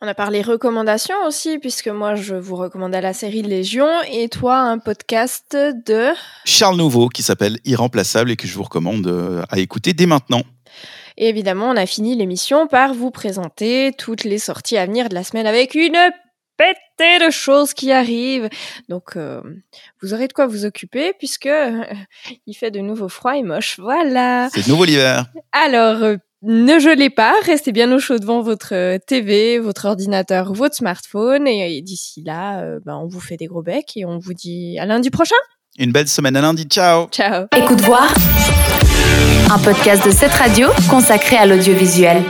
On 0.03 0.07
a 0.07 0.15
parlé 0.15 0.41
recommandations 0.41 1.15
aussi, 1.27 1.59
puisque 1.59 1.87
moi 1.87 2.15
je 2.15 2.33
vous 2.33 2.55
recommandais 2.55 3.01
la 3.01 3.13
série 3.13 3.43
Légion 3.43 3.87
et 4.11 4.29
toi 4.29 4.57
un 4.57 4.79
podcast 4.79 5.55
de... 5.55 6.07
Charles 6.43 6.77
Nouveau 6.77 7.07
qui 7.07 7.21
s'appelle 7.21 7.59
Irremplaçable 7.65 8.31
et 8.31 8.35
que 8.35 8.47
je 8.47 8.55
vous 8.55 8.63
recommande 8.63 9.05
euh, 9.05 9.43
à 9.49 9.59
écouter 9.59 9.93
dès 9.93 10.07
maintenant. 10.07 10.41
Et 11.17 11.29
évidemment, 11.29 11.69
on 11.69 11.77
a 11.77 11.85
fini 11.85 12.15
l'émission 12.15 12.65
par 12.65 12.95
vous 12.95 13.11
présenter 13.11 13.91
toutes 13.95 14.23
les 14.23 14.39
sorties 14.39 14.77
à 14.77 14.87
venir 14.87 15.07
de 15.07 15.13
la 15.13 15.23
semaine 15.23 15.45
avec 15.45 15.75
une 15.75 15.97
pétée 16.61 17.25
de 17.25 17.31
choses 17.31 17.73
qui 17.73 17.91
arrivent. 17.91 18.49
Donc, 18.87 19.15
euh, 19.15 19.41
vous 20.01 20.13
aurez 20.13 20.27
de 20.27 20.33
quoi 20.33 20.45
vous 20.45 20.65
occuper 20.65 21.13
puisque 21.17 21.47
euh, 21.47 21.83
il 22.45 22.53
fait 22.53 22.71
de 22.71 22.79
nouveau 22.79 23.09
froid 23.09 23.35
et 23.35 23.43
moche. 23.43 23.79
Voilà. 23.79 24.49
C'est 24.53 24.65
de 24.65 24.69
nouveau 24.69 24.85
l'hiver. 24.85 25.25
Alors, 25.51 26.03
euh, 26.03 26.17
ne 26.43 26.79
gelez 26.79 27.09
pas, 27.09 27.35
restez 27.43 27.71
bien 27.71 27.91
au 27.91 27.99
chaud 27.99 28.17
devant 28.17 28.41
votre 28.41 28.73
euh, 28.73 28.97
TV, 28.97 29.59
votre 29.59 29.85
ordinateur 29.85 30.51
ou 30.51 30.53
votre 30.53 30.75
smartphone. 30.75 31.47
Et, 31.47 31.77
et 31.77 31.81
d'ici 31.81 32.23
là, 32.23 32.61
euh, 32.61 32.79
ben, 32.85 32.95
on 32.95 33.07
vous 33.07 33.19
fait 33.19 33.37
des 33.37 33.47
gros 33.47 33.61
becs 33.61 33.95
et 33.95 34.05
on 34.05 34.19
vous 34.19 34.33
dit 34.33 34.77
à 34.79 34.85
lundi 34.85 35.09
prochain. 35.09 35.35
Une 35.79 35.91
belle 35.91 36.07
semaine 36.07 36.35
à 36.35 36.41
lundi. 36.41 36.63
Ciao. 36.65 37.07
Ciao. 37.09 37.45
Écoute 37.55 37.81
voir. 37.81 38.13
Un 39.51 39.59
podcast 39.59 40.05
de 40.05 40.11
cette 40.11 40.33
radio 40.33 40.69
consacré 40.89 41.37
à 41.37 41.45
l'audiovisuel. 41.45 42.23